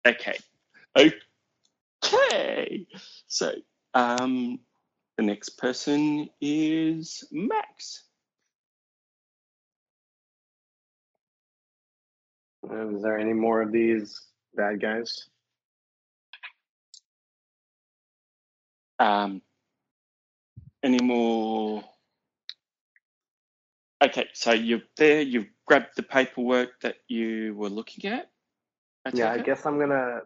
[0.06, 0.38] Okay.
[0.96, 2.86] Okay.
[3.26, 3.52] So,
[3.92, 4.60] um,
[5.18, 8.04] the next person is Max.
[12.66, 14.18] Uh, Is there any more of these
[14.54, 15.28] bad guys?
[18.98, 19.42] Um,
[20.82, 21.84] any more?
[24.02, 25.22] Okay, so you're there.
[25.22, 28.30] You've grabbed the paperwork that you were looking at.
[29.06, 29.46] I Yeah, I it?
[29.46, 30.20] guess I'm gonna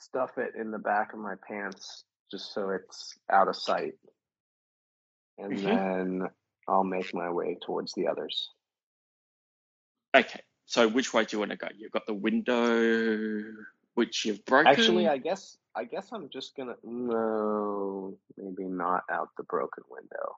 [0.00, 3.94] stuff it in the back of my pants just so it's out of sight.
[5.38, 5.64] And Mhm.
[5.64, 6.28] then
[6.68, 8.50] I'll make my way towards the others.
[10.14, 11.68] Okay, so which way do you want to go?
[11.76, 13.44] You've got the window,
[13.94, 14.72] which you've broken.
[14.72, 20.36] Actually, I guess I guess I'm just gonna no, maybe not out the broken window.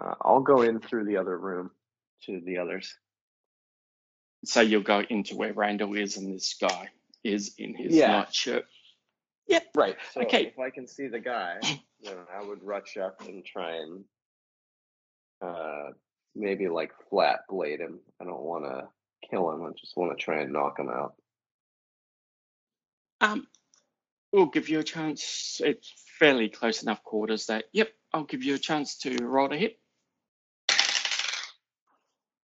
[0.00, 1.70] Uh, I'll go in through the other room
[2.26, 2.94] to the others.
[4.44, 6.88] so you'll go into where Randall is, and this guy
[7.24, 8.12] is in his Yeah.
[8.12, 8.66] nightshirt.
[9.48, 9.70] Yep.
[9.74, 9.96] Right.
[10.12, 10.46] So Okay.
[10.46, 11.58] if I can see the guy,
[12.00, 14.04] then I would rush up and try and
[15.40, 15.90] uh,
[16.34, 18.00] maybe like flat blade him.
[18.20, 18.88] I don't want to
[19.28, 19.64] kill him.
[19.64, 21.14] I just want to try and knock him out.
[23.20, 23.46] Um,
[24.32, 25.60] we'll give you a chance.
[25.64, 29.56] It's fairly close enough quarters that, yep, I'll give you a chance to roll a
[29.56, 29.78] hit.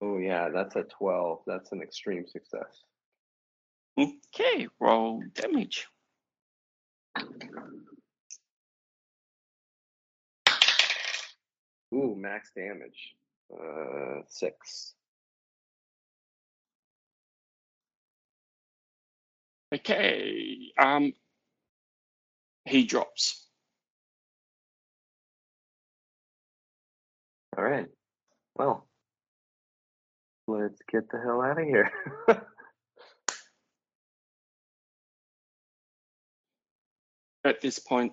[0.02, 1.40] Oh yeah, that's a twelve.
[1.46, 2.84] That's an extreme success.
[3.98, 5.86] Okay, roll damage.
[11.92, 13.14] Ooh, max damage.
[13.52, 14.94] Uh, six.
[19.74, 21.12] Okay, um,
[22.66, 23.46] he drops.
[27.56, 27.86] All right.
[28.56, 28.86] Well,
[30.48, 31.90] let's get the hell out of here.
[37.44, 38.12] At this point,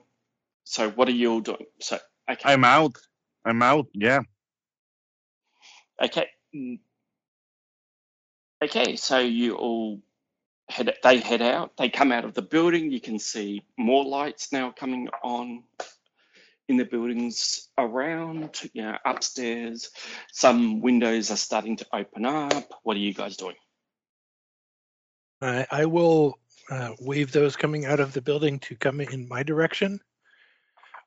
[0.63, 1.65] so what are you all doing?
[1.81, 1.97] So,
[2.31, 2.97] okay, I'm out.
[3.45, 3.87] I'm out.
[3.93, 4.21] Yeah.
[6.03, 6.79] okay, mm.
[8.63, 8.95] okay.
[8.95, 10.01] So you all
[10.69, 10.93] head.
[11.03, 11.77] They head out.
[11.77, 12.91] They come out of the building.
[12.91, 15.63] You can see more lights now coming on
[16.67, 18.59] in the buildings around.
[18.73, 19.89] You know, upstairs.
[20.31, 22.79] Some windows are starting to open up.
[22.83, 23.55] What are you guys doing?
[25.41, 26.39] I, I will
[26.69, 29.99] uh, wave those coming out of the building to come in my direction.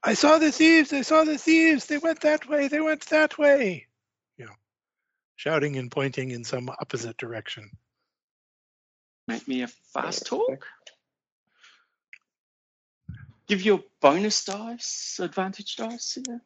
[0.03, 0.93] I saw the thieves.
[0.93, 1.87] I saw the thieves.
[1.87, 2.69] They went that way.
[2.69, 3.87] They went that way.
[4.39, 4.53] You know,
[5.37, 7.71] shouting and pointing in some opposite direction.
[9.29, 10.67] Make me a fast talk.
[13.47, 16.19] Give you a bonus dice, advantage dice.
[16.29, 16.39] Yeah.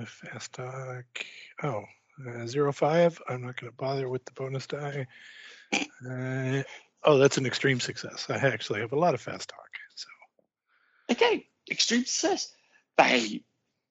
[0.00, 1.04] Uh, fast talk.
[1.62, 1.84] Oh,
[2.26, 3.20] uh, zero five.
[3.28, 5.06] I'm not going to bother with the bonus die.
[5.72, 6.62] Uh,
[7.04, 8.26] oh, that's an extreme success.
[8.30, 9.68] I actually have a lot of fast talk.
[9.94, 10.08] So
[11.10, 12.52] Okay, extreme success.
[12.96, 13.42] They,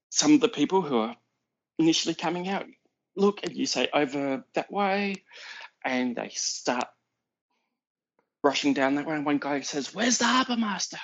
[0.10, 1.16] some of the people who are
[1.80, 2.66] initially coming out,
[3.16, 5.24] look and you say over that way,
[5.84, 6.88] and they start
[8.48, 9.16] rushing down that way.
[9.16, 10.98] And one guy says, "Where's the harbour master?"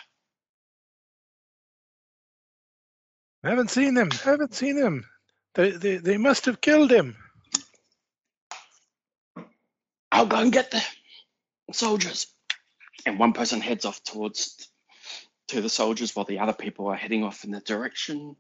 [3.44, 4.10] I haven't seen him.
[4.12, 5.06] I haven't seen him.
[5.56, 7.18] They, they, they must have killed him.
[10.12, 10.82] I'll go and get the
[11.74, 12.28] soldiers.
[13.06, 14.70] And one person heads off towards
[15.50, 18.38] to the soldiers while the other people are heading off in the direction.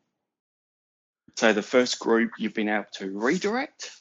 [1.35, 3.91] So the first group you've been able to redirect.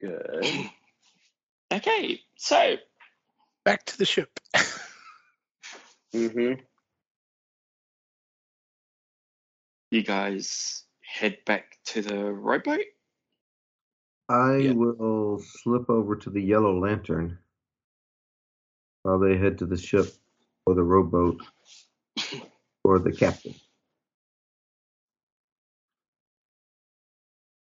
[0.00, 0.70] Good.
[1.72, 2.76] Okay, so
[3.64, 4.30] Back to the ship.
[6.14, 6.54] Mm-hmm.
[9.90, 12.82] you guys head back to the rowboat.
[14.30, 14.72] I Yeah.
[14.72, 17.38] will slip over to the yellow lantern
[19.02, 20.16] while they head to the ship
[20.66, 21.40] or the rowboat
[22.84, 23.54] or the captain.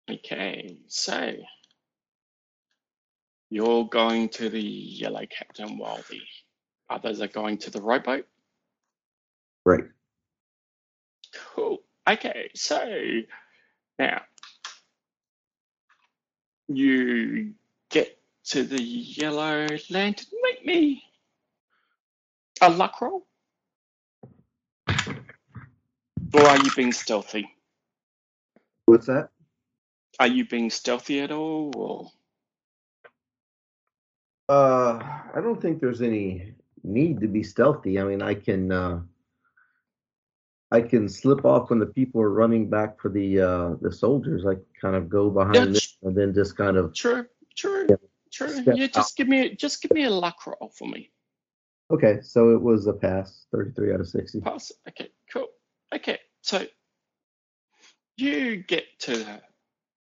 [0.10, 1.34] Okay, so
[3.54, 6.20] you're going to the yellow captain while the
[6.90, 8.26] others are going to the rowboat.
[9.64, 9.84] Right.
[11.54, 11.78] Cool.
[12.10, 12.84] Okay, so
[14.00, 14.24] now
[16.68, 17.54] you
[17.92, 20.28] get to the yellow lantern.
[20.42, 21.04] Make me
[22.60, 23.28] a luck roll.
[26.34, 27.48] Or are you being stealthy?
[28.88, 29.30] What's that?
[30.20, 31.72] Are you being stealthy at all?
[31.76, 32.12] Or
[34.50, 35.00] Uh,
[35.34, 38.00] I don't think there's any need to be stealthy.
[38.00, 39.02] I mean, I can uh,
[40.72, 44.46] I can slip off when the people are running back for the uh, the soldiers.
[44.46, 47.26] I kind of go behind Yeah, them and then just kind of true,
[47.56, 47.96] true, Yeah.
[48.32, 48.64] true.
[48.76, 51.12] Yeah, just give me just give me a luck roll for me.
[51.92, 52.20] okay.
[52.22, 54.42] So it was a pass, thirty three out of sixty.
[54.42, 54.72] Pass.
[54.90, 55.48] Okay, cool.
[55.96, 56.66] Okay, so
[58.18, 59.42] you get to the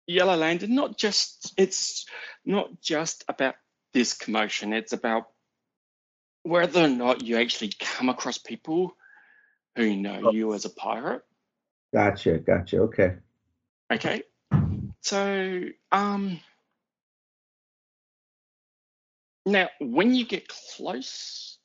[0.07, 0.74] Yellow Lantern.
[0.74, 2.07] Not just it's
[2.45, 3.55] not just about
[3.93, 4.72] this commotion.
[4.72, 5.28] It's about
[6.43, 8.97] whether or not you actually come across people
[9.76, 10.32] who know Oh.
[10.32, 11.22] you as a pirate.
[11.93, 12.80] Gotcha, gotcha.
[12.80, 13.16] Okay.
[13.93, 14.22] Okay,
[15.03, 16.40] so um,
[19.45, 21.59] now when you get close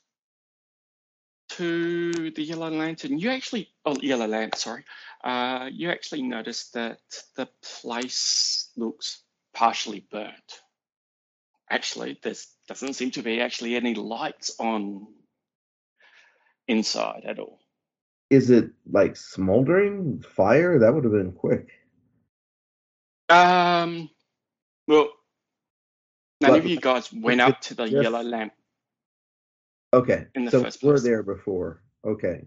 [1.51, 4.83] to the yellow lantern, you actually oh yellow lamp, sorry,
[5.23, 6.99] uh, you actually notice that
[7.37, 9.23] the place looks
[9.53, 10.61] partially burnt.
[11.69, 12.33] Actually, there
[12.67, 15.07] doesn't seem to be actually any lights on
[16.67, 17.59] inside at all.
[18.29, 20.79] Is it like smoldering fire?
[20.79, 21.69] That would have been quick.
[23.29, 24.09] Um,
[24.87, 25.09] well,
[26.41, 28.53] none But of you guys went up to the yellow lamp.
[29.93, 30.27] Okay.
[30.35, 31.81] In the so first we're there before.
[32.05, 32.45] Okay.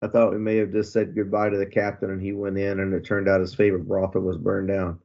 [0.00, 2.78] I thought we may have just said goodbye to the captain and he went in
[2.80, 5.00] and it turned out his favorite brothel was burned down.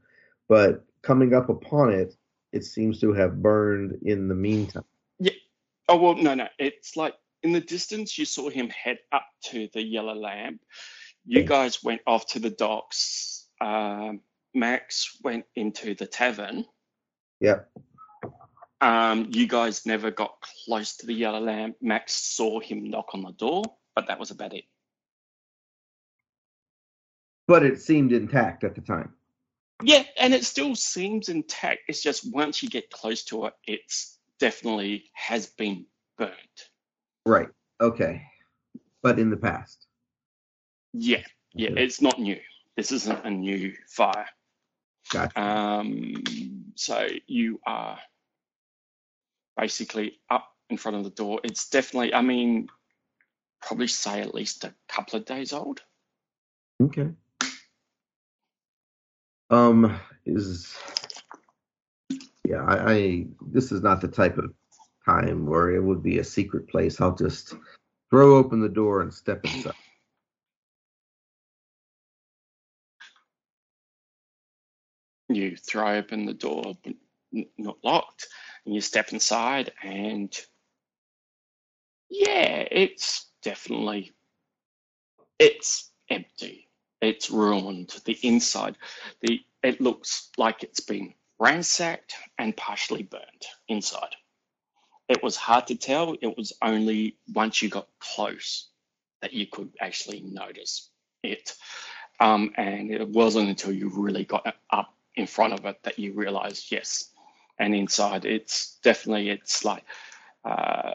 [0.47, 2.15] But coming up upon it,
[2.51, 4.85] it seems to have burned in the meantime.
[5.19, 5.33] Yeah.
[5.87, 6.47] Oh well, no, no.
[6.57, 7.13] It's like
[7.43, 10.61] in the distance you saw him head up to the yellow lamp.
[11.25, 13.47] You guys went off to the docks.
[13.61, 14.21] Um,
[14.53, 16.65] Max went into the tavern.
[17.39, 17.69] Yep.
[18.81, 20.35] Um, you guys never got
[20.65, 21.77] close to the yellow lamp.
[21.81, 23.63] Max saw him knock on the door,
[23.95, 24.65] but that was about it.
[27.47, 29.13] But it seemed intact at the time.
[29.85, 31.81] Yeah, and it still seems intact.
[31.87, 35.85] It's just once you get close to it, it's definitely has been
[36.17, 36.69] burnt.
[37.25, 37.49] Right.
[37.81, 38.23] Okay.
[39.01, 39.87] But in the past.
[40.93, 41.23] Yeah,
[41.53, 41.83] yeah, Okay.
[41.83, 42.39] it's not new.
[42.77, 44.27] This isn't a new fire.
[45.11, 45.41] Gotcha.
[45.41, 46.23] Um,
[46.75, 47.99] so you are
[49.57, 51.39] basically up in front of the door.
[51.43, 52.67] It's definitely, I mean,
[53.61, 55.81] probably say at least a couple of days old.
[56.81, 57.11] Okay.
[59.53, 60.75] Um, is
[62.43, 64.51] yeah, I, I this is not the type of
[65.05, 66.99] time where it would be a secret place.
[66.99, 67.53] I'll just
[68.09, 69.75] throw open the door and step inside.
[75.29, 76.93] You throw open the door, but
[77.55, 78.27] not locked,
[78.65, 80.35] and you step inside, and
[82.09, 84.13] yeah, it's definitely
[85.37, 86.69] it's empty.
[87.03, 87.93] It's ruined.
[88.05, 88.77] The inside,
[89.21, 94.15] the it looks like it's been ransacked and partially burned inside.
[95.07, 96.15] It was hard to tell.
[96.21, 98.67] It was only once you got close
[99.21, 100.89] that you could actually notice
[101.23, 101.53] it.
[102.19, 106.13] Um, and it wasn't until you really got up in front of it that you
[106.13, 107.09] realized, yes.
[107.59, 109.83] And inside, it's definitely, it's like,
[110.43, 110.93] uh,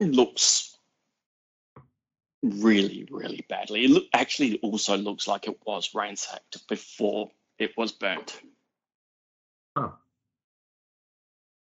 [0.00, 0.71] it looks
[2.42, 3.84] really, really badly.
[3.84, 8.40] It look, actually also looks like it was ransacked before it was burnt.
[9.76, 9.90] Huh.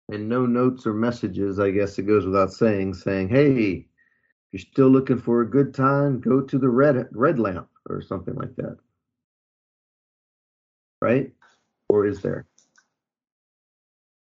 [0.10, 3.86] And no notes or messages, I guess it goes without saying, saying, hey, if
[4.52, 8.36] you're still looking for a good time, go to the red red lamp or something
[8.36, 8.78] like that.
[11.02, 11.34] Right?
[11.90, 12.46] Or is there?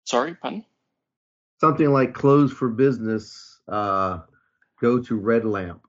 [0.04, 0.64] Sorry, pardon?
[1.60, 4.20] Something like close for business, uh,
[4.80, 5.85] go to red lamp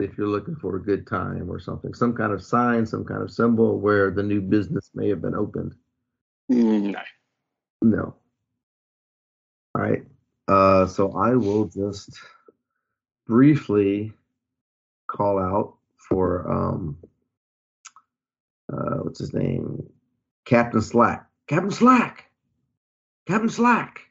[0.00, 1.94] if you're looking for a good time or something.
[1.94, 5.34] Some kind of sign, some kind of symbol where the new business may have been
[5.34, 5.74] opened.
[6.48, 7.00] No.
[7.82, 8.14] No.
[9.74, 10.02] All right.
[10.48, 12.18] Uh, so I will just
[13.26, 14.12] briefly
[15.06, 16.96] call out for um,
[18.72, 19.88] uh, what's his name?
[20.44, 21.26] Captain Slack.
[21.46, 22.30] Captain Slack.
[23.26, 24.09] Captain Slack.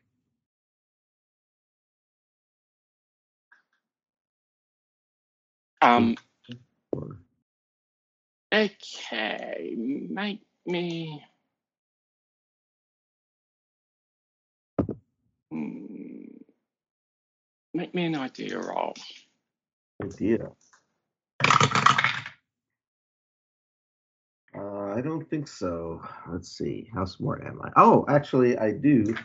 [5.81, 6.15] Um,
[8.53, 11.23] okay, make me.
[15.51, 16.23] Hmm,
[17.73, 18.93] Make me an idea roll.
[20.03, 20.49] idea.
[24.57, 26.01] Uh, I don't think so.
[26.31, 26.89] Let's see.
[26.93, 27.69] How smart am I?
[27.77, 29.15] Oh, actually, I do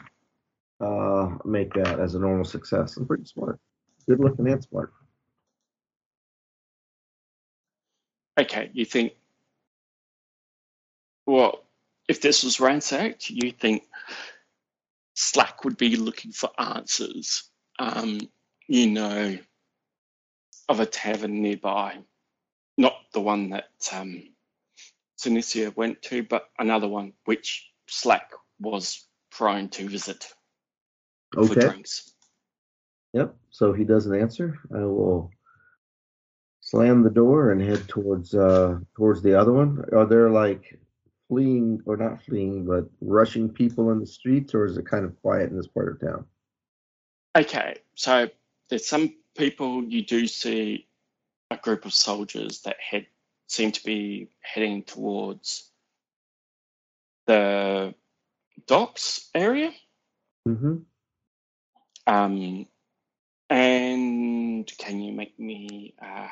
[0.80, 2.96] uh, make that as a normal success.
[2.96, 3.58] I'm pretty smart.
[4.08, 4.92] Good looking and smart.
[8.38, 9.12] Okay, you think,
[11.26, 11.64] well,
[12.08, 13.84] if this was ransacked, you think
[15.14, 17.44] Slack would be looking for answers,
[17.78, 18.20] um,
[18.68, 19.38] you know,
[20.68, 21.98] of a tavern nearby,
[22.76, 24.24] not the one that um,
[25.18, 28.30] Sunisa went to, but another one which Slack
[28.60, 30.26] was prone to visit
[31.40, 31.56] for Okay.
[31.56, 32.12] drinks.
[33.12, 33.36] Yep.
[33.50, 34.58] So he doesn't answer.
[34.74, 35.30] I will
[36.74, 39.84] slam the door and head towards uh towards the other one.
[39.92, 40.78] Are there like
[41.28, 45.20] fleeing or not fleeing, but rushing people in the streets, or is it kind of
[45.22, 46.26] quiet in this part of town?
[47.36, 48.28] Okay, so
[48.68, 50.86] there's some people you do see
[51.50, 53.06] a group of soldiers that head
[53.46, 55.70] seem to be heading towards
[57.26, 57.94] the
[58.66, 59.70] docks area.
[60.48, 60.78] Mm-hmm.
[62.06, 62.66] Um,
[63.48, 66.28] and can you make me uh,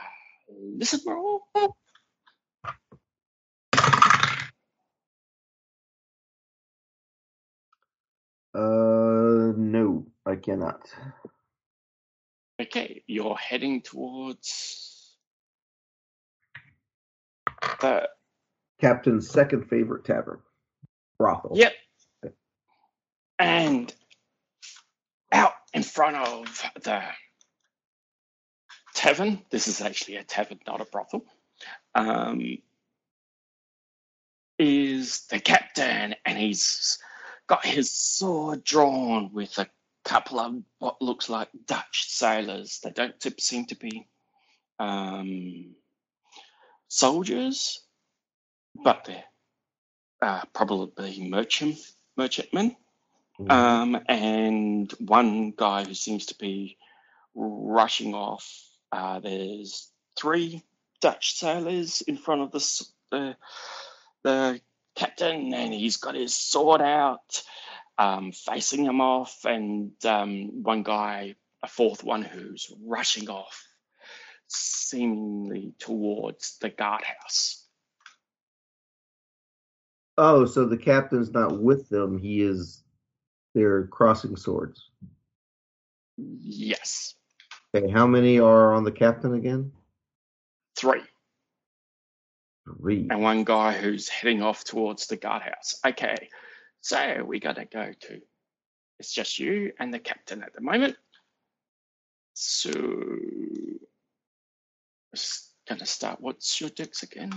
[0.76, 1.42] listen roll?
[8.54, 10.80] Uh, no, I cannot.
[12.60, 15.16] Okay, you're heading towards
[17.80, 18.08] the
[18.80, 20.40] Captain's second favorite tavern,
[21.18, 21.52] brothel.
[21.54, 21.72] Yep.
[23.38, 23.94] And
[25.32, 27.02] out in front of the
[29.02, 31.24] tavern, this is actually a tavern, not a brothel,
[31.96, 32.58] um,
[34.60, 36.98] is the captain, and he's
[37.48, 39.68] got his sword drawn with a
[40.04, 42.78] couple of what looks like Dutch sailors.
[42.84, 44.06] They don't seem to be
[44.78, 45.74] um,
[46.86, 47.80] soldiers,
[48.84, 49.24] but they're
[50.22, 51.76] uh, probably merchant
[52.16, 52.76] merchantmen.
[53.40, 53.50] Mhm.
[53.50, 56.78] Um, and one guy who seems to be
[57.34, 58.71] rushing off.
[58.92, 60.62] Uh, there's three
[61.00, 63.36] Dutch sailors in front of the
[64.22, 64.60] the
[64.94, 67.42] captain, and he's got his sword out,
[67.98, 69.44] um, facing him off.
[69.44, 73.66] And um, one guy, a fourth one, who's rushing off,
[74.46, 77.66] seemingly towards the guardhouse.
[80.18, 82.18] Oh, so the captain's not with them.
[82.18, 82.82] He is.
[83.54, 84.88] They're crossing swords.
[86.16, 87.14] Yes,
[87.74, 89.72] Okay, how many are on the captain again?
[90.76, 91.02] three.
[92.64, 93.08] Three.
[93.10, 95.80] and one guy who's heading off towards the guardhouse.
[95.84, 96.28] Okay,
[96.80, 98.20] so we gotta go to.
[98.98, 100.96] It's just you and the captain at the moment.
[102.34, 102.70] So,
[105.68, 106.20] gonna start.
[106.20, 107.32] What's your dex again?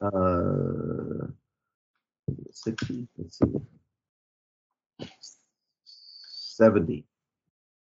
[0.00, 1.28] Uh,
[2.50, 3.08] sixty.
[3.16, 5.08] Let's see.
[5.84, 7.06] Seventy.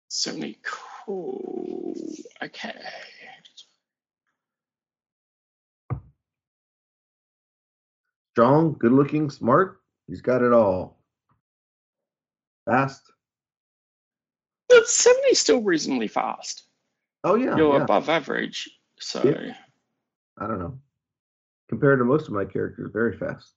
[0.07, 0.59] Seventy.
[1.07, 1.93] Oh,
[2.43, 2.73] okay.
[8.31, 9.79] Strong, good looking, smart.
[10.07, 10.99] He's got it all.
[12.65, 13.01] Fast.
[14.67, 16.63] But 70 is still reasonably fast.
[17.23, 17.55] Oh, yeah.
[17.55, 17.83] You're yeah.
[17.83, 18.69] above average.
[18.99, 19.21] So.
[19.23, 19.53] Yeah.
[20.37, 20.79] I don't know.
[21.69, 23.53] Compared to most of my characters, very fast.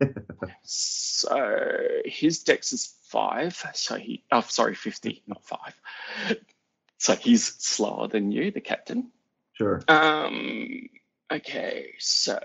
[0.62, 3.60] so his dex is five.
[3.74, 5.74] So he, oh, sorry, 50, not five.
[7.02, 9.10] So he's slower than you, the captain.
[9.54, 9.82] Sure.
[9.88, 10.88] Um,
[11.32, 12.38] okay, so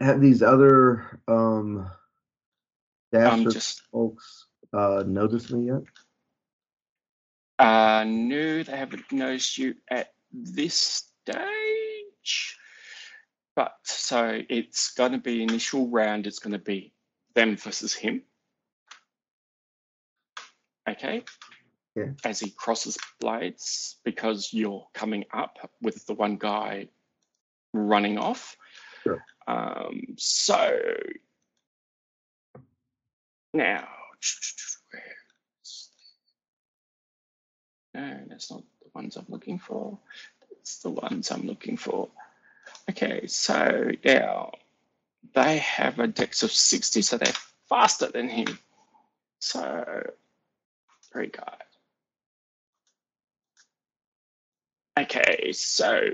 [0.00, 1.90] Have these other um
[3.12, 5.82] I'm just folks uh noticed me yet?
[7.58, 12.56] uh, no, they haven't noticed you at this stage.
[13.56, 16.28] But so it's going to be initial round.
[16.28, 16.92] It's going to be
[17.34, 18.22] them versus him.
[20.88, 21.24] Okay.
[21.96, 22.10] Yeah.
[22.24, 26.88] As he crosses blades, because you're coming up with the one guy
[27.72, 28.56] running off.
[29.02, 29.24] Sure.
[29.46, 30.78] Um, so
[33.54, 33.88] now,
[37.94, 39.98] no, that's not the ones I'm looking for.
[40.50, 42.10] That's the ones I'm looking for.
[42.90, 44.52] Okay, so now
[45.34, 47.32] they have a dex of 60, so they're
[47.68, 48.58] faster than him.
[49.38, 50.10] So,
[51.12, 51.44] very good.
[54.98, 56.10] Okay, so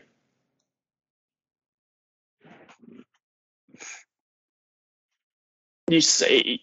[5.88, 6.62] you see.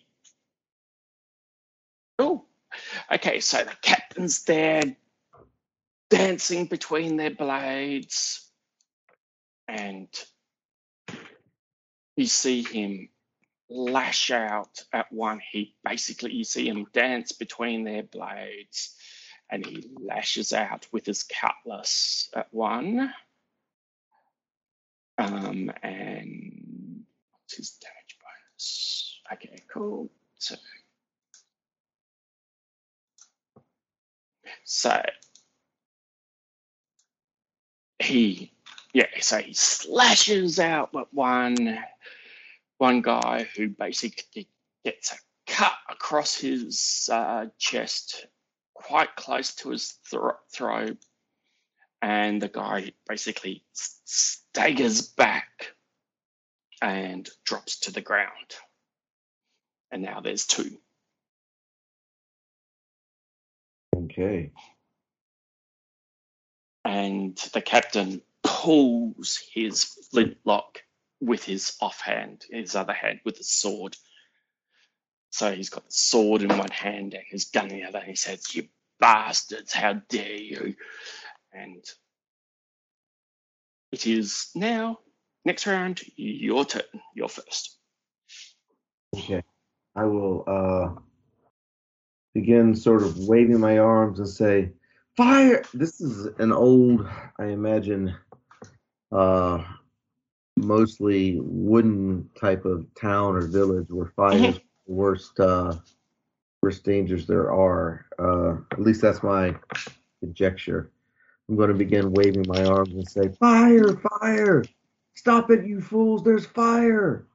[2.18, 2.44] Oh,
[3.10, 4.84] okay, so the captain's there
[6.10, 8.52] dancing between their blades,
[9.70, 10.10] and
[12.18, 13.08] you see him
[13.70, 15.40] lash out at one.
[15.52, 18.96] He basically, you see him dance between their blades,
[19.50, 23.14] and he lashes out with his cutlass at one.
[25.18, 29.20] Um, and what's his damage bonus?
[29.34, 30.10] Okay, cool.
[30.38, 30.56] So,
[34.64, 35.02] so
[38.00, 38.54] he,
[38.94, 41.80] yeah, so he slashes out at one,
[42.78, 44.48] one guy who basically
[44.86, 45.18] gets a
[45.52, 48.26] cut across his uh, chest,
[48.84, 50.98] quite close to his thro- throat,
[52.02, 55.74] and the guy basically staggers back
[56.82, 58.56] and drops to the ground.
[59.92, 60.80] And now there's two.
[63.96, 64.52] Okay.
[66.86, 70.82] and the captain pulls his flintlock
[71.22, 73.96] with his offhand, his other hand with the sword.
[75.32, 78.00] So he's got the sword in one hand and his gun in the other.
[78.00, 78.68] And he says, "You
[79.00, 79.74] bastards!
[79.74, 80.76] How dare you!"
[81.54, 81.84] And
[83.92, 85.00] it is now
[85.46, 86.02] next round.
[86.16, 86.84] Your turn.
[87.16, 87.78] You're first.
[89.16, 89.44] Okay.
[89.96, 91.02] I will uh
[92.34, 94.72] begin sort of waving my arms and say,
[95.18, 95.64] Fire!
[95.74, 97.08] This is an old,
[97.40, 98.16] I imagine,
[99.12, 99.64] uh
[100.58, 105.76] mostly wooden type of town or village where fire is the worst uh
[106.62, 108.06] worst dangers there are.
[108.18, 109.56] Uh at least that's my
[110.20, 110.92] conjecture.
[111.48, 114.64] I'm gonna begin waving my arms and say, Fire, fire!
[115.16, 117.26] Stop it, you fools, there's fire!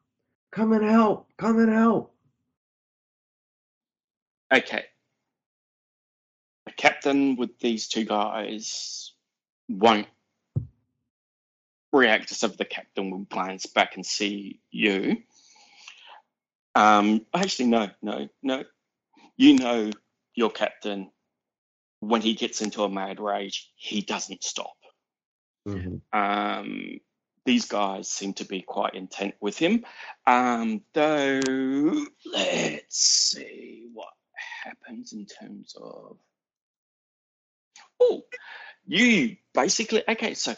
[0.52, 2.14] Come and help, come and help.
[4.52, 4.84] Okay.
[6.66, 9.12] The captain with these two guys
[9.68, 10.06] won't
[11.92, 15.22] react as if the captain will glance back and see you.
[16.74, 18.64] Um, actually, no, no, no.
[19.36, 19.90] You know
[20.34, 21.10] your captain,
[22.00, 24.76] when he gets into a mad rage, he doesn't stop.
[25.66, 26.02] Mhm.
[26.12, 27.00] Um,
[27.44, 29.84] these guys seem to be quite intent with him.
[30.26, 31.40] Um, though,
[32.24, 34.12] let's see what
[34.62, 36.18] happens in terms of.
[38.00, 38.22] Oh,
[38.86, 40.02] you basically.
[40.08, 40.54] Okay, so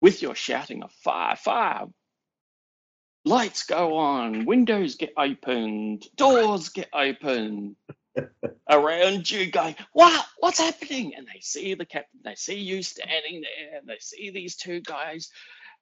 [0.00, 1.86] with your shouting of fire, fire,
[3.26, 7.76] lights go on, windows get opened, doors get opened
[8.70, 10.24] around you going, What?
[10.38, 11.14] What's happening?
[11.16, 14.80] And they see the captain, they see you standing there, and they see these two
[14.80, 15.30] guys.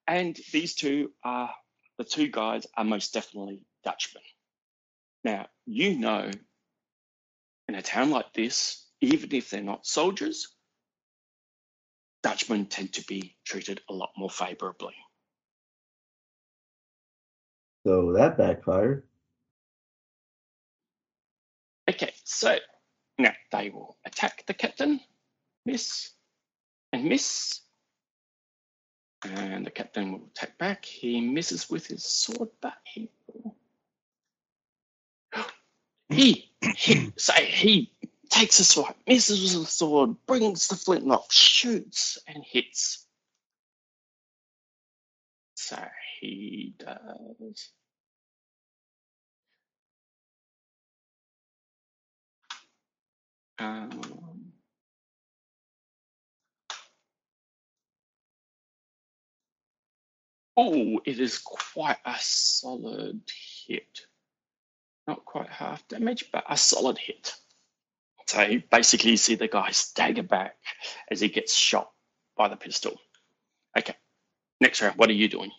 [0.07, 1.51] And these two are
[1.99, 4.23] the two guys are most definitely Dutchmen.
[5.23, 6.31] Now, you know,
[7.69, 10.49] in a town like this, even if they're not soldiers,
[12.23, 14.95] Dutchmen tend to be treated a lot more favorably.
[17.87, 19.05] So that backfired.
[21.89, 22.57] Okay, so
[23.19, 25.01] now they will attack the captain,
[25.67, 26.11] miss,
[26.93, 27.61] and miss.
[29.25, 30.85] And the captain will attack back.
[30.85, 33.57] He misses with his sword, but he will.
[36.11, 37.91] He, he, say he
[38.31, 43.07] takes a sword, misses with the sword, brings the flintlock, shoots, and hits.
[45.57, 45.77] So
[46.25, 47.71] he does.
[53.59, 54.53] Um,
[60.57, 63.21] oh, it is quite a solid
[63.67, 64.01] hit.
[65.07, 67.35] Not quite half damage, but a solid hit.
[68.27, 70.57] So basically, you see the guy stagger back
[71.11, 71.91] as he gets shot
[72.37, 72.99] by the pistol.
[73.79, 73.95] Okay,
[74.61, 75.51] next round, what are you doing?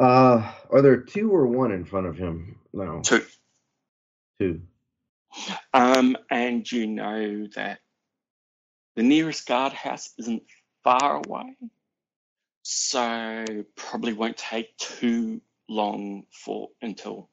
[0.00, 2.58] Uh, are there two or one in front of him?
[2.72, 3.24] No, Two.
[4.38, 4.62] two.
[5.72, 7.80] Um, and you know that
[8.96, 10.42] the nearest guardhouse isn't
[10.84, 11.56] far away,
[12.62, 13.44] so
[13.76, 17.28] probably won't take too long for until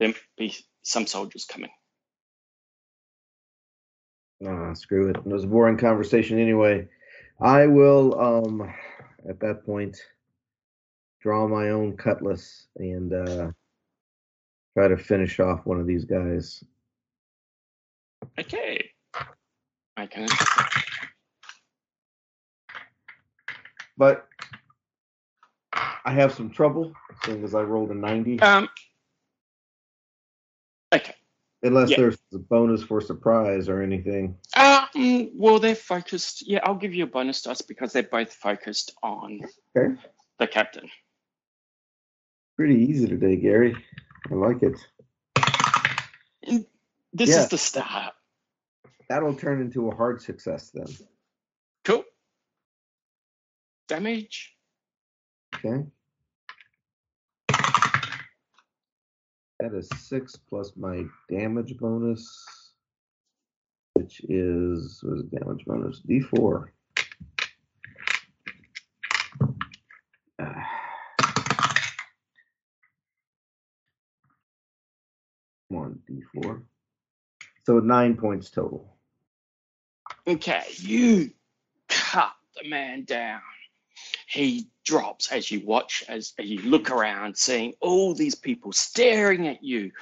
[0.00, 1.70] there be some soldiers coming.
[4.46, 5.16] Ah, screw it.
[5.16, 6.88] It was a boring conversation anyway.
[7.40, 8.74] I will, um,
[9.28, 9.96] at that point,
[11.28, 13.50] draw my own cutlass and uh,
[14.74, 16.64] try to finish off one of these guys.
[18.40, 18.88] Okay.
[19.98, 20.26] I can.
[23.98, 24.26] But
[25.74, 26.94] I have some trouble,
[27.26, 28.40] seeing as I rolled a 90.
[28.40, 28.70] Um.
[30.94, 31.14] Okay.
[31.62, 31.96] Unless yeah.
[31.98, 34.34] there's a bonus for surprise or anything.
[34.56, 35.28] Um.
[35.34, 36.48] Well, they're focused.
[36.48, 39.40] Yeah, I'll give you a bonus dice because they're both focused on
[39.76, 39.94] Okay.
[40.38, 40.88] the captain.
[42.58, 43.72] Pretty easy today, Gary.
[44.28, 44.76] I like it.
[47.12, 47.44] This Yeah.
[47.44, 48.14] is the start.
[49.08, 50.88] That'll turn into a hard success then.
[51.84, 52.04] Cool.
[53.86, 54.58] Damage.
[55.54, 55.86] Okay.
[59.60, 62.74] That is six plus my damage bonus,
[63.94, 66.00] which is what is damage bonus?
[66.00, 66.18] D
[76.08, 76.16] four.
[76.16, 76.62] D four.
[77.64, 78.96] So nine points total.
[80.26, 81.30] Okay, you
[81.88, 83.40] cut the man down.
[84.28, 89.46] He drops as you watch, as, as you look around, seeing all these people staring
[89.48, 89.92] at you,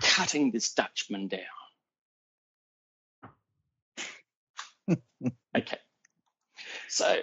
[0.00, 1.40] cutting this Dutchman down.
[5.56, 5.78] okay.
[6.88, 7.20] So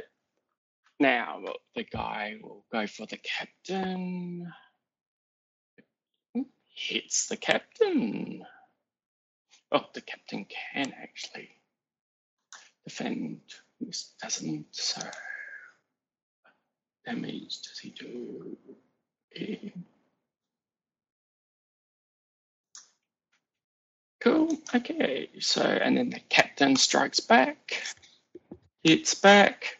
[0.99, 1.41] now
[1.75, 4.51] the guy will go for the captain.
[6.75, 8.45] Hits the captain.
[9.71, 11.49] Oh, the captain can actually
[12.83, 13.39] defend.
[13.79, 14.67] This doesn't.
[14.71, 15.01] So
[17.05, 18.57] damage does he do?
[19.35, 19.73] Okay.
[24.19, 24.57] Cool.
[24.73, 25.29] Okay.
[25.39, 27.81] So and then the captain strikes back.
[28.83, 29.79] Hits back.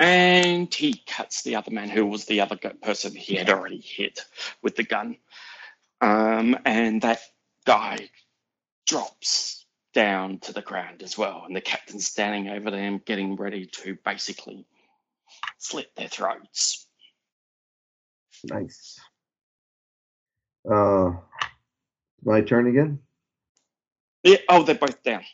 [0.00, 4.24] And he cuts the other man, who was the other person he had already hit
[4.62, 5.18] with the gun.
[6.00, 7.20] Um, and that
[7.66, 8.08] guy
[8.86, 11.42] drops down to the ground as well.
[11.46, 14.66] And the captain's standing over them, getting ready to basically
[15.58, 16.86] slit their throats.
[18.44, 18.98] Nice.
[20.70, 21.12] Uh,
[22.24, 23.00] my turn again.
[24.22, 25.24] Yeah, oh, they're both down.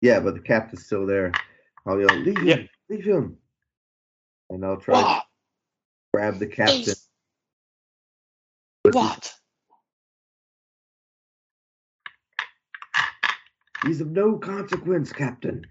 [0.00, 1.32] Yeah, but the captain's still there.
[1.86, 2.62] I'll yell, leave him, Yeah.
[2.88, 3.38] leave him.
[4.50, 5.22] And I'll try to
[6.12, 6.94] grab the captain.
[8.90, 9.34] What?
[13.84, 15.64] He's of no consequence, Captain.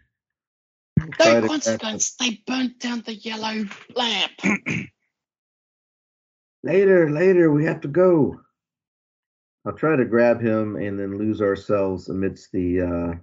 [1.19, 2.15] No consequence.
[2.15, 3.65] They burnt down the yellow
[3.95, 4.31] lamp.
[6.63, 8.41] Later, later, we have to go.
[9.65, 13.13] I'll try to grab him and then lose ourselves amidst the uh,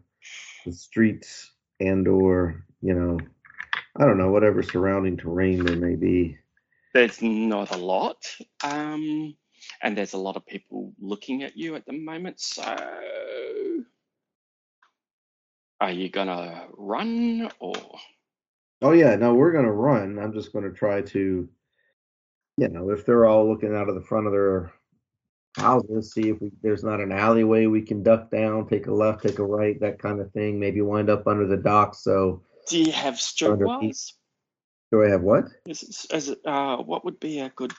[0.64, 1.50] the streets
[1.80, 3.18] and or you know,
[3.96, 6.38] I don't know whatever surrounding terrain there may be.
[6.94, 8.16] There's not a lot.
[8.62, 9.34] Um,
[9.82, 12.40] and there's a lot of people looking at you at the moment.
[12.40, 12.64] So,
[15.80, 17.74] are you gonna run or?
[18.82, 20.18] Oh yeah, no, we're gonna run.
[20.18, 21.48] I'm just gonna try to,
[22.56, 24.72] you know, if they're all looking out of the front of their
[25.56, 29.22] houses, see if we, there's not an alleyway we can duck down, take a left,
[29.22, 30.58] take a right, that kind of thing.
[30.58, 31.94] Maybe wind up under the dock.
[31.94, 34.12] So, Do you have streetwise?
[34.92, 35.46] do I have what?
[35.66, 37.72] Is is it, uh, what would be a good?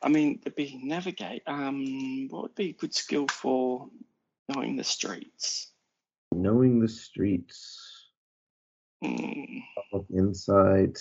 [0.00, 1.42] I mean, there'd be navigate.
[1.46, 3.88] Um, what would be a good skill for
[4.48, 5.72] knowing the streets?
[6.32, 8.10] Knowing the streets.
[9.02, 10.98] Public insight.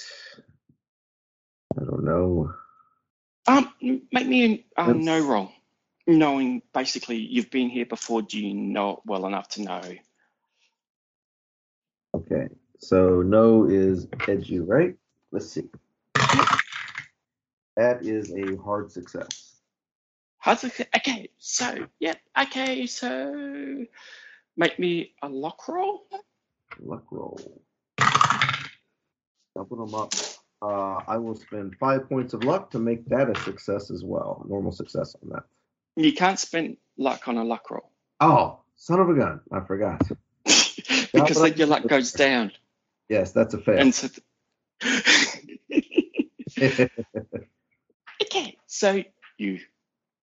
[1.79, 2.53] I don't know.
[3.47, 3.73] Um,
[4.11, 5.51] make me a um, no roll.
[6.07, 9.81] Knowing basically you've been here before, do you know it well enough to know?
[12.15, 12.47] Okay.
[12.83, 14.95] So no is edgy, right?
[15.31, 15.69] Let's see.
[17.75, 19.55] That is a hard success.
[20.37, 20.89] How's it?
[20.95, 22.19] Okay, so yep.
[22.39, 23.85] Okay, so
[24.57, 26.07] make me a luck roll.
[26.79, 27.39] Luck roll.
[29.55, 30.13] Double them up.
[30.61, 34.45] Uh, I will spend five points of luck to make that a success as well.
[34.47, 35.43] Normal success on that.
[35.95, 39.41] You can't spend luck on a luck roll Oh, son of a gun.
[39.51, 40.01] I forgot.
[40.45, 42.51] because then your luck goes down.
[43.13, 43.77] Yes, that's a fail.
[43.77, 44.09] And so,
[48.23, 49.03] okay, so
[49.37, 49.59] you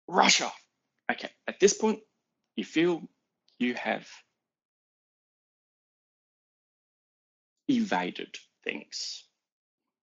[0.08, 0.58] rush off.
[1.12, 2.00] Okay, at this point,
[2.56, 3.02] you feel
[3.58, 4.08] you have
[7.68, 9.24] evaded things.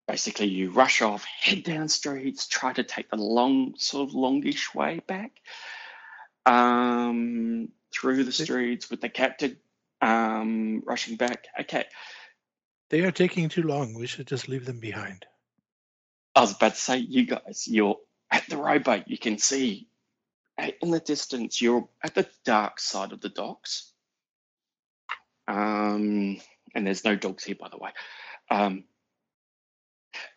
[0.08, 4.76] Basically, you rush off, head down streets, try to take the long, sort of longish
[4.76, 5.32] way back
[6.46, 9.58] um, through the streets with the captain
[10.00, 11.48] um, rushing back.
[11.62, 11.86] Okay,
[12.90, 13.94] They are taking too long.
[13.94, 15.26] We should just leave them behind.
[16.36, 17.98] I was about to say, you guys, you're
[18.32, 19.06] at the rowboat.
[19.08, 19.88] You can see
[20.58, 23.92] uh, in the distance, you're at the dark side of the docks.
[25.48, 26.40] Um,
[26.76, 27.92] and there's no dogs here, by the way.
[28.50, 28.84] Um,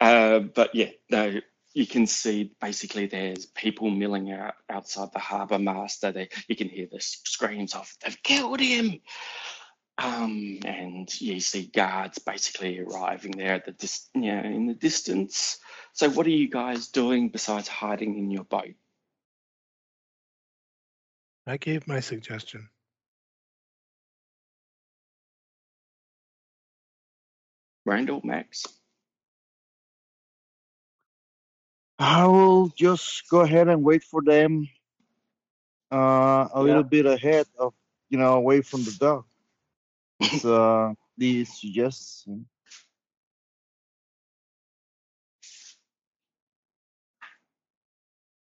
[0.01, 1.41] uh, but yeah, no,
[1.73, 6.13] you can see basically there's people milling out outside the harbour master.
[6.13, 9.01] They, you can hear the screams of, they've killed him.
[10.03, 14.75] Um, and you see guards basically arriving there at the dis- you know, in the
[14.75, 15.59] distance.
[15.93, 18.75] So what are you guys doing besides hiding in your boat?
[21.47, 22.71] I gave my suggestion.
[27.85, 28.67] Randall, Max?
[31.99, 34.67] I will just go ahead and wait for them
[35.93, 37.75] uh, a little bit ahead of,
[38.09, 39.25] you know, away from the dog.
[40.45, 42.47] Uh, the suggestion.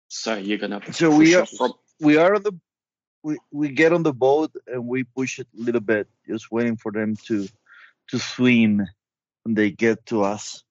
[0.10, 2.54] So you're gonna So we are from we are on the
[3.24, 6.76] we, we get on the boat and we push it a little bit, just waiting
[6.76, 7.48] for them to
[8.10, 8.86] to swim
[9.44, 10.64] when they get to us.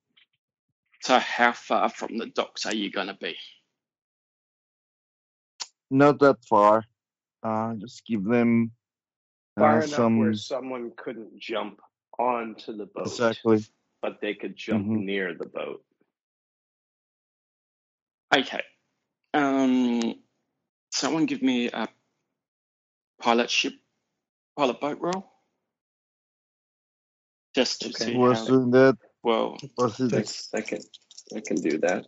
[1.01, 3.37] so how far from the docks are you gonna be?
[5.91, 6.85] Not that far.
[7.43, 8.73] Uh, just give them
[9.59, 11.81] Far uh, enough some where someone couldn't jump
[12.19, 13.65] onto the boat, exactly.
[14.03, 15.05] but they could jump Mhm.
[15.05, 15.85] near the boat.
[18.35, 18.63] Okay.
[19.35, 20.23] Um,
[20.91, 21.89] someone give me a
[23.21, 23.75] pilot ship,
[24.57, 25.31] pilot boat roll,
[27.55, 28.05] just to Okay.
[28.05, 28.99] see Who was how doing that?
[29.23, 29.59] well.
[29.77, 30.81] Was I can,
[31.37, 32.07] I can do that.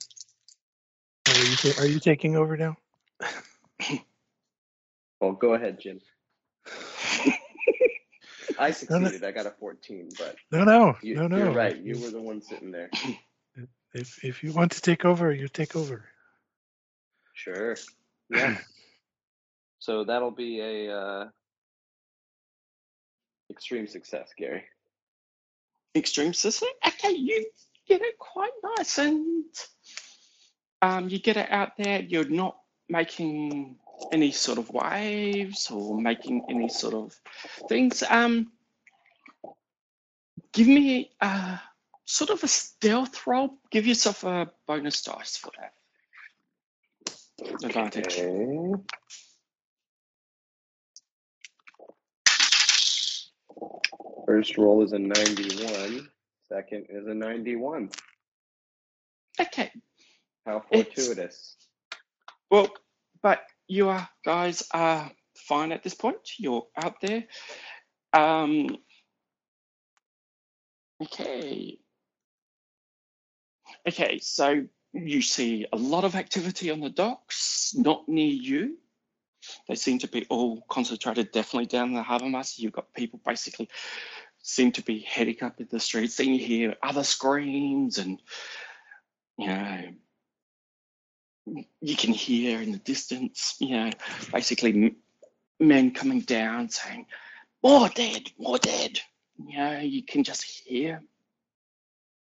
[1.29, 2.77] Are you, ta- are you taking over now?
[5.21, 6.01] Well, go ahead, Jim.
[8.59, 9.25] I succeeded.
[9.25, 11.37] I got a 14, but No, no, you, no, no.
[11.39, 11.77] you're right.
[11.77, 12.91] You were the one sitting there.
[13.95, 16.05] If if you want to take over, you take over.
[17.35, 17.77] Sure.
[18.31, 18.57] Yeah.
[19.79, 21.29] so that'll be a uh,
[23.51, 24.65] extreme success, Gary.
[25.95, 26.67] extreme success.
[26.87, 27.45] Okay, you
[27.87, 29.45] get it quite nice, and
[30.81, 32.01] um, you get it out there.
[32.01, 32.57] You're not
[32.89, 33.77] making
[34.13, 37.15] any sort of waves or making any sort of
[37.69, 38.03] things.
[38.09, 38.53] Um,
[40.53, 41.61] give me a
[42.05, 43.59] sort of a stealth roll.
[43.71, 45.73] Give yourself a bonus dice for that
[47.65, 48.19] advantage.
[48.19, 48.73] Okay.
[54.27, 56.09] First roll is a 91.
[56.49, 57.91] Second is a 91.
[59.41, 59.73] Okay,
[60.47, 61.57] How It's- fortuitous.
[62.51, 62.69] Well,
[63.23, 63.43] but
[63.73, 66.19] you are guys are fine at this point.
[66.37, 67.25] You're out there.
[68.13, 68.77] Um,
[71.03, 71.79] okay.
[73.89, 78.77] Okay, so you see a lot of activity on the docks, not near you.
[79.67, 82.61] They seem to be all concentrated definitely down the harbour master.
[82.61, 83.71] You've got people basically
[84.43, 86.17] seem to be heading up in the streets.
[86.17, 88.21] Then you hear other screams and
[89.39, 89.83] you know
[91.47, 93.91] you can hear in the distance, you know,
[94.33, 94.97] basically
[95.59, 97.07] men coming down saying,
[97.63, 99.01] more dead, more dead.
[99.45, 101.03] You know, you can just hear.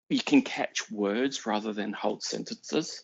[0.10, 3.04] You can catch words rather than whole sentences.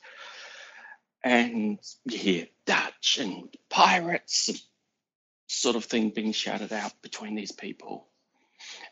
[1.24, 4.68] and you hear Dutch and pirates
[5.48, 8.08] sort of thing being shouted out between these people.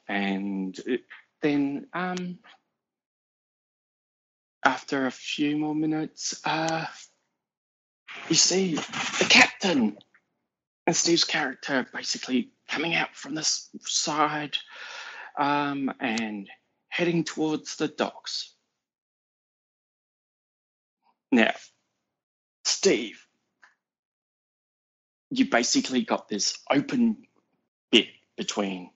[0.07, 1.01] And it,
[1.41, 2.39] then um,
[4.63, 6.85] after a few more minutes, uh,
[8.29, 9.97] you see the captain
[10.85, 14.57] and Steve's character basically coming out from this side
[15.37, 16.49] um, and
[16.89, 18.53] heading towards the docks.
[21.31, 21.53] Now,
[22.65, 23.25] Steve,
[25.29, 27.17] you basically got this open
[27.91, 28.89] bit between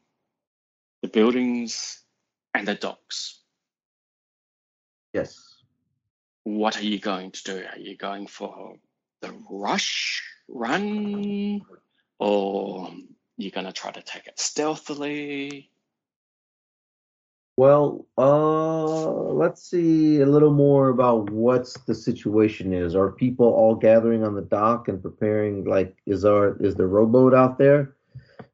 [1.02, 2.02] the buildings
[2.54, 3.40] and the docks.
[5.14, 5.40] Yes.
[6.44, 7.64] What are you going to do?
[7.72, 8.78] Are you going for
[9.50, 11.62] rush, run,
[12.20, 12.92] or
[13.38, 15.70] you're going to try to take it stealthily?
[17.56, 22.96] Well, uh, let's see a little more about what's the situation is.
[22.96, 25.64] Are people all gathering on the dock and preparing?
[25.64, 27.96] Like, is our is the rowboat out there,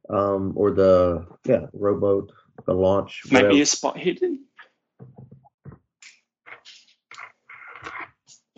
[0.10, 2.34] um, or the yeah rowboat,
[2.66, 3.22] the launch?
[3.32, 3.62] Maybe whatever?
[3.62, 4.44] a spot hidden?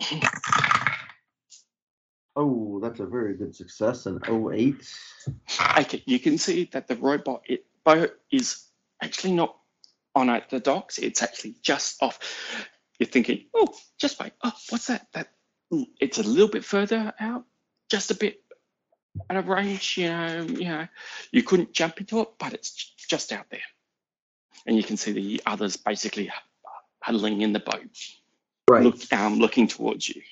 [2.34, 4.06] Oh, that's a very good success.
[4.06, 4.74] An 08.
[5.78, 8.64] Okay, you can see that the robot it, boat is
[9.02, 9.56] actually not
[10.14, 10.98] on at the docks.
[10.98, 12.18] It's actually just off.
[12.98, 14.32] You're thinking, oh, just wait.
[14.42, 15.08] Oh, what's that?
[15.12, 15.28] That
[15.72, 17.44] mm, it's a little bit further out,
[17.90, 18.40] just a bit
[19.28, 19.98] out of range.
[19.98, 20.88] You know, you know,
[21.32, 22.72] you couldn't jump into it, but it's
[23.08, 23.60] just out there,
[24.66, 26.30] and you can see the others basically
[27.02, 27.90] huddling in the boat,
[28.70, 28.84] Right.
[28.84, 30.22] look, um, looking towards you.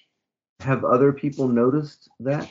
[0.60, 2.48] Have other people noticed that?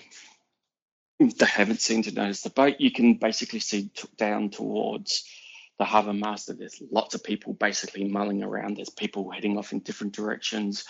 [1.20, 2.76] They haven't seemed to notice the boat.
[2.80, 5.26] You can basically see t- down towards
[5.78, 6.54] the harbour master.
[6.54, 8.78] There's lots of people basically mulling around.
[8.78, 10.86] There's people heading off in different directions.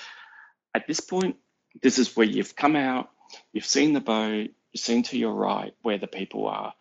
[0.76, 1.38] At this point,
[1.82, 3.10] this is where you've come out.
[3.54, 4.50] You've seen the boat.
[4.72, 6.74] You've seen to your right where the people are,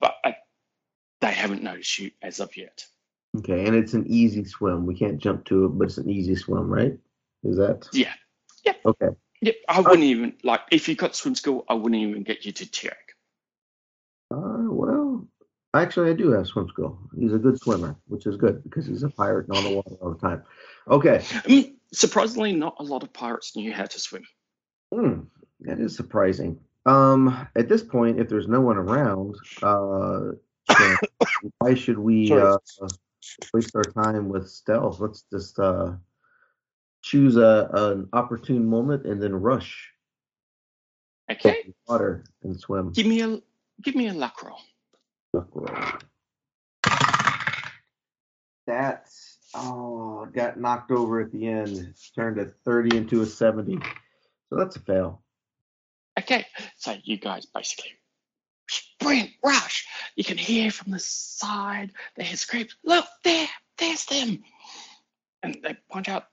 [0.00, 0.32] but uh,
[1.20, 2.84] they haven't noticed you as of yet.
[3.38, 4.86] Okay, and it's an easy swim.
[4.86, 6.98] We can't jump to it, but it's an easy swim, right?
[7.42, 8.12] Is that Yeah.
[8.64, 8.74] Yeah.
[8.84, 9.08] okay?
[9.68, 11.64] I wouldn't even like if you got swim school.
[11.68, 12.98] I wouldn't even get you to check.
[14.30, 15.26] Uh, well,
[15.74, 16.98] actually, I do have swim school.
[17.18, 19.96] He's a good swimmer, which is good because he's a pirate and on the water
[20.00, 20.42] all the time.
[20.88, 24.22] Okay, Mm, surprisingly, not a lot of pirates knew how to swim.
[24.92, 25.20] Hmm,
[25.60, 26.60] that is surprising.
[26.86, 30.32] Um, at this point, if there's no one around, uh,
[30.78, 30.98] then
[31.58, 32.56] why should we uh,
[33.52, 35.00] waste our time with stealth?
[35.00, 35.92] Let's just uh,
[37.02, 39.90] choose a an opportune moment and then rush
[41.30, 41.62] Okay.
[41.66, 42.92] the water and swim.
[42.92, 43.40] Give me a
[43.82, 44.60] give me a luck roll.
[45.32, 45.68] Luck roll.
[48.66, 51.94] That's oh, got knocked over at the end.
[52.14, 53.78] Turned a 30 into a 70.
[54.48, 55.22] So that's a fail.
[56.18, 56.44] Okay,
[56.76, 57.92] so you guys basically
[58.68, 59.86] sprint, rush.
[60.16, 62.76] You can hear from the side, they hear screams.
[62.84, 63.48] Look there,
[63.78, 64.42] there's them,
[65.42, 66.24] and they point out.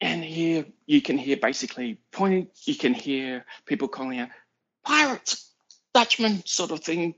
[0.00, 2.48] And here you can hear basically pointing.
[2.66, 4.30] You can hear people calling out,
[4.84, 5.52] "Pirates,
[5.94, 7.16] Dutchman," sort of thing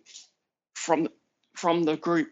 [0.75, 1.09] from
[1.57, 2.29] from the group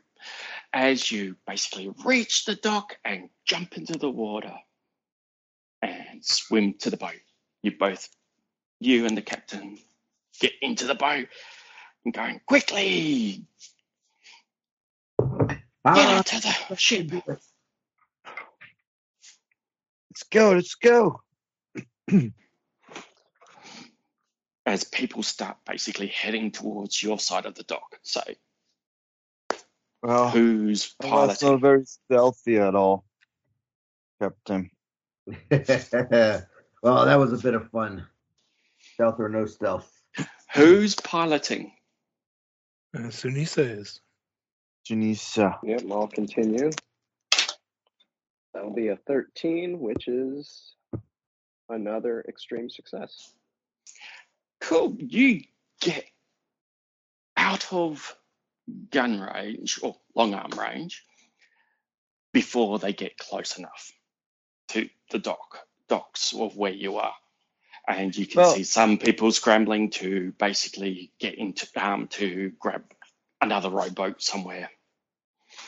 [0.73, 4.55] as you basically reach the dock and jump into the water
[5.83, 7.21] and swim to the boat.
[7.63, 8.09] You both
[8.81, 9.79] you and the captain
[10.41, 11.29] get into the boat
[12.05, 13.47] and going quickly
[15.95, 17.13] get Ah, into the ship
[20.21, 20.53] Let's go.
[20.53, 21.23] Let's go.
[24.67, 27.99] as people start basically heading towards your side of the dock.
[28.03, 28.21] So
[30.03, 33.05] Well, who's well, that's not very stealthy at all,
[34.21, 34.71] Captain.
[35.51, 38.07] well, that was a bit of fun.
[38.95, 39.91] Stealth or no stealth.
[40.55, 41.73] Who's piloting?
[42.95, 44.01] Uh, Sunisa is.
[44.89, 45.59] Janisa.
[45.63, 46.71] Yep, I'll continue.
[48.61, 50.75] That'll be a 13, which is
[51.71, 53.33] another extreme success.
[54.61, 54.99] Cool.
[54.99, 55.41] You
[55.81, 56.05] get
[57.39, 58.15] out of
[58.91, 61.03] gun range or long arm range
[62.35, 63.93] before they get close enough
[64.69, 67.15] to the dock docks of where you are.
[67.89, 72.85] And you can Well- see some people scrambling to basically get into um to grab
[73.41, 74.71] another rowboat somewhere.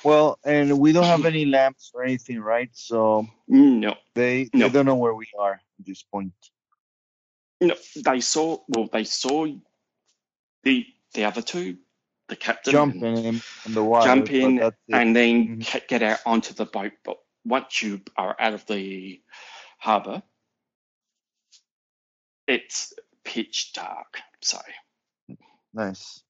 [0.05, 2.71] Well, and we don't have any lamps or anything, right?
[2.73, 4.67] So No, they No.
[4.69, 6.33] they don't know where we are at this point.
[7.61, 9.47] no, they saw well, they saw
[10.65, 11.79] the the other two,
[12.29, 14.07] the captain Jump and- in in the water.
[14.07, 14.59] jump in
[14.93, 15.87] and then Mhm.
[15.89, 16.93] get out onto the boat.
[17.05, 19.23] But once you are out of the
[19.79, 20.23] harbour,
[22.49, 22.93] it's
[23.25, 24.21] pitch dark.
[24.41, 24.59] So
[25.73, 26.23] Nice.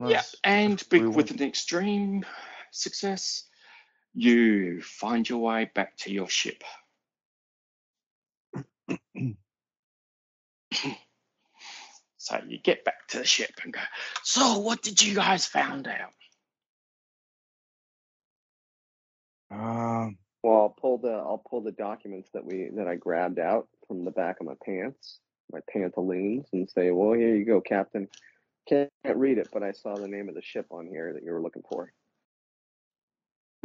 [0.00, 2.24] yeah, and We went- with an extreme
[2.76, 3.44] success,
[4.14, 6.64] you find your way back to your ship.
[12.16, 13.80] so you get back to the ship and go.
[14.24, 16.12] So what did you guys found out?
[19.50, 23.68] Um, Well, I'll pull the I'll pull the documents that we that I grabbed out
[23.88, 25.20] from the back of my pants,
[25.52, 28.08] my pantaloons, and say, "Well, here you go, Captain.
[28.68, 31.32] Can't read it, but I saw the name of the ship on here that you
[31.32, 31.92] were looking for."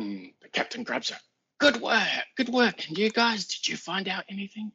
[0.02, 1.20] Hmm, the captain grabs her.
[1.60, 2.88] Good work, good work.
[2.88, 4.72] And you guys, did you find out anything?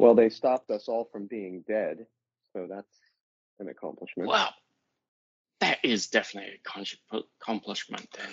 [0.00, 2.06] Well, they stopped us all from being dead,
[2.52, 2.98] so that's
[3.60, 4.28] an accomplishment.
[4.28, 4.52] Well,
[5.60, 6.58] that is definitely
[7.12, 8.30] a accomplishment then.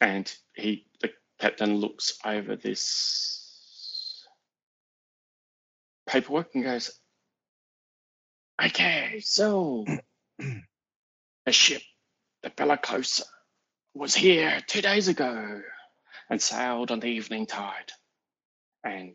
[0.00, 1.10] And he, the
[1.40, 4.24] captain, looks over this
[6.06, 7.00] paperwork and goes,
[8.62, 9.84] "Okay, so
[11.46, 11.82] a ship,
[12.42, 13.22] the Bellicose,
[13.94, 15.62] was here two days ago
[16.30, 17.92] and sailed on the evening tide,
[18.84, 19.14] and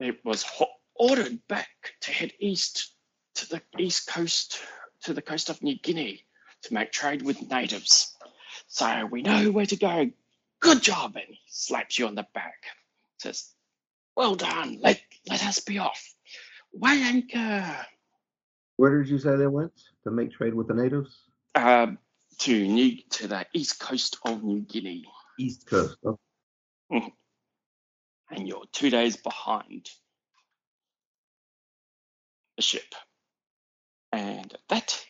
[0.00, 0.44] it was
[0.94, 1.68] ordered back
[2.02, 2.92] to head east
[3.36, 4.60] to the east coast,
[5.04, 6.24] to the coast of New Guinea,
[6.62, 8.16] to make trade with natives.
[8.68, 10.10] So we know where to go.
[10.60, 11.16] Good job.
[11.16, 12.64] And he slaps you on the back.
[13.18, 13.50] Says,
[14.16, 14.78] Well done.
[14.80, 16.14] Let, let us be off.
[16.74, 17.76] Weigh anchor
[18.76, 19.72] Where did you say they went
[20.04, 21.16] to make trade with the natives?
[21.54, 21.98] um,
[22.40, 25.04] to New to the east coast of New Guinea.
[25.38, 25.96] East Coast.
[26.04, 26.18] Oh,
[28.30, 29.88] And you're two days behind
[32.56, 32.94] the ship.
[34.12, 35.04] And that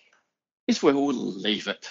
[0.69, 1.89] is where we'll leave it.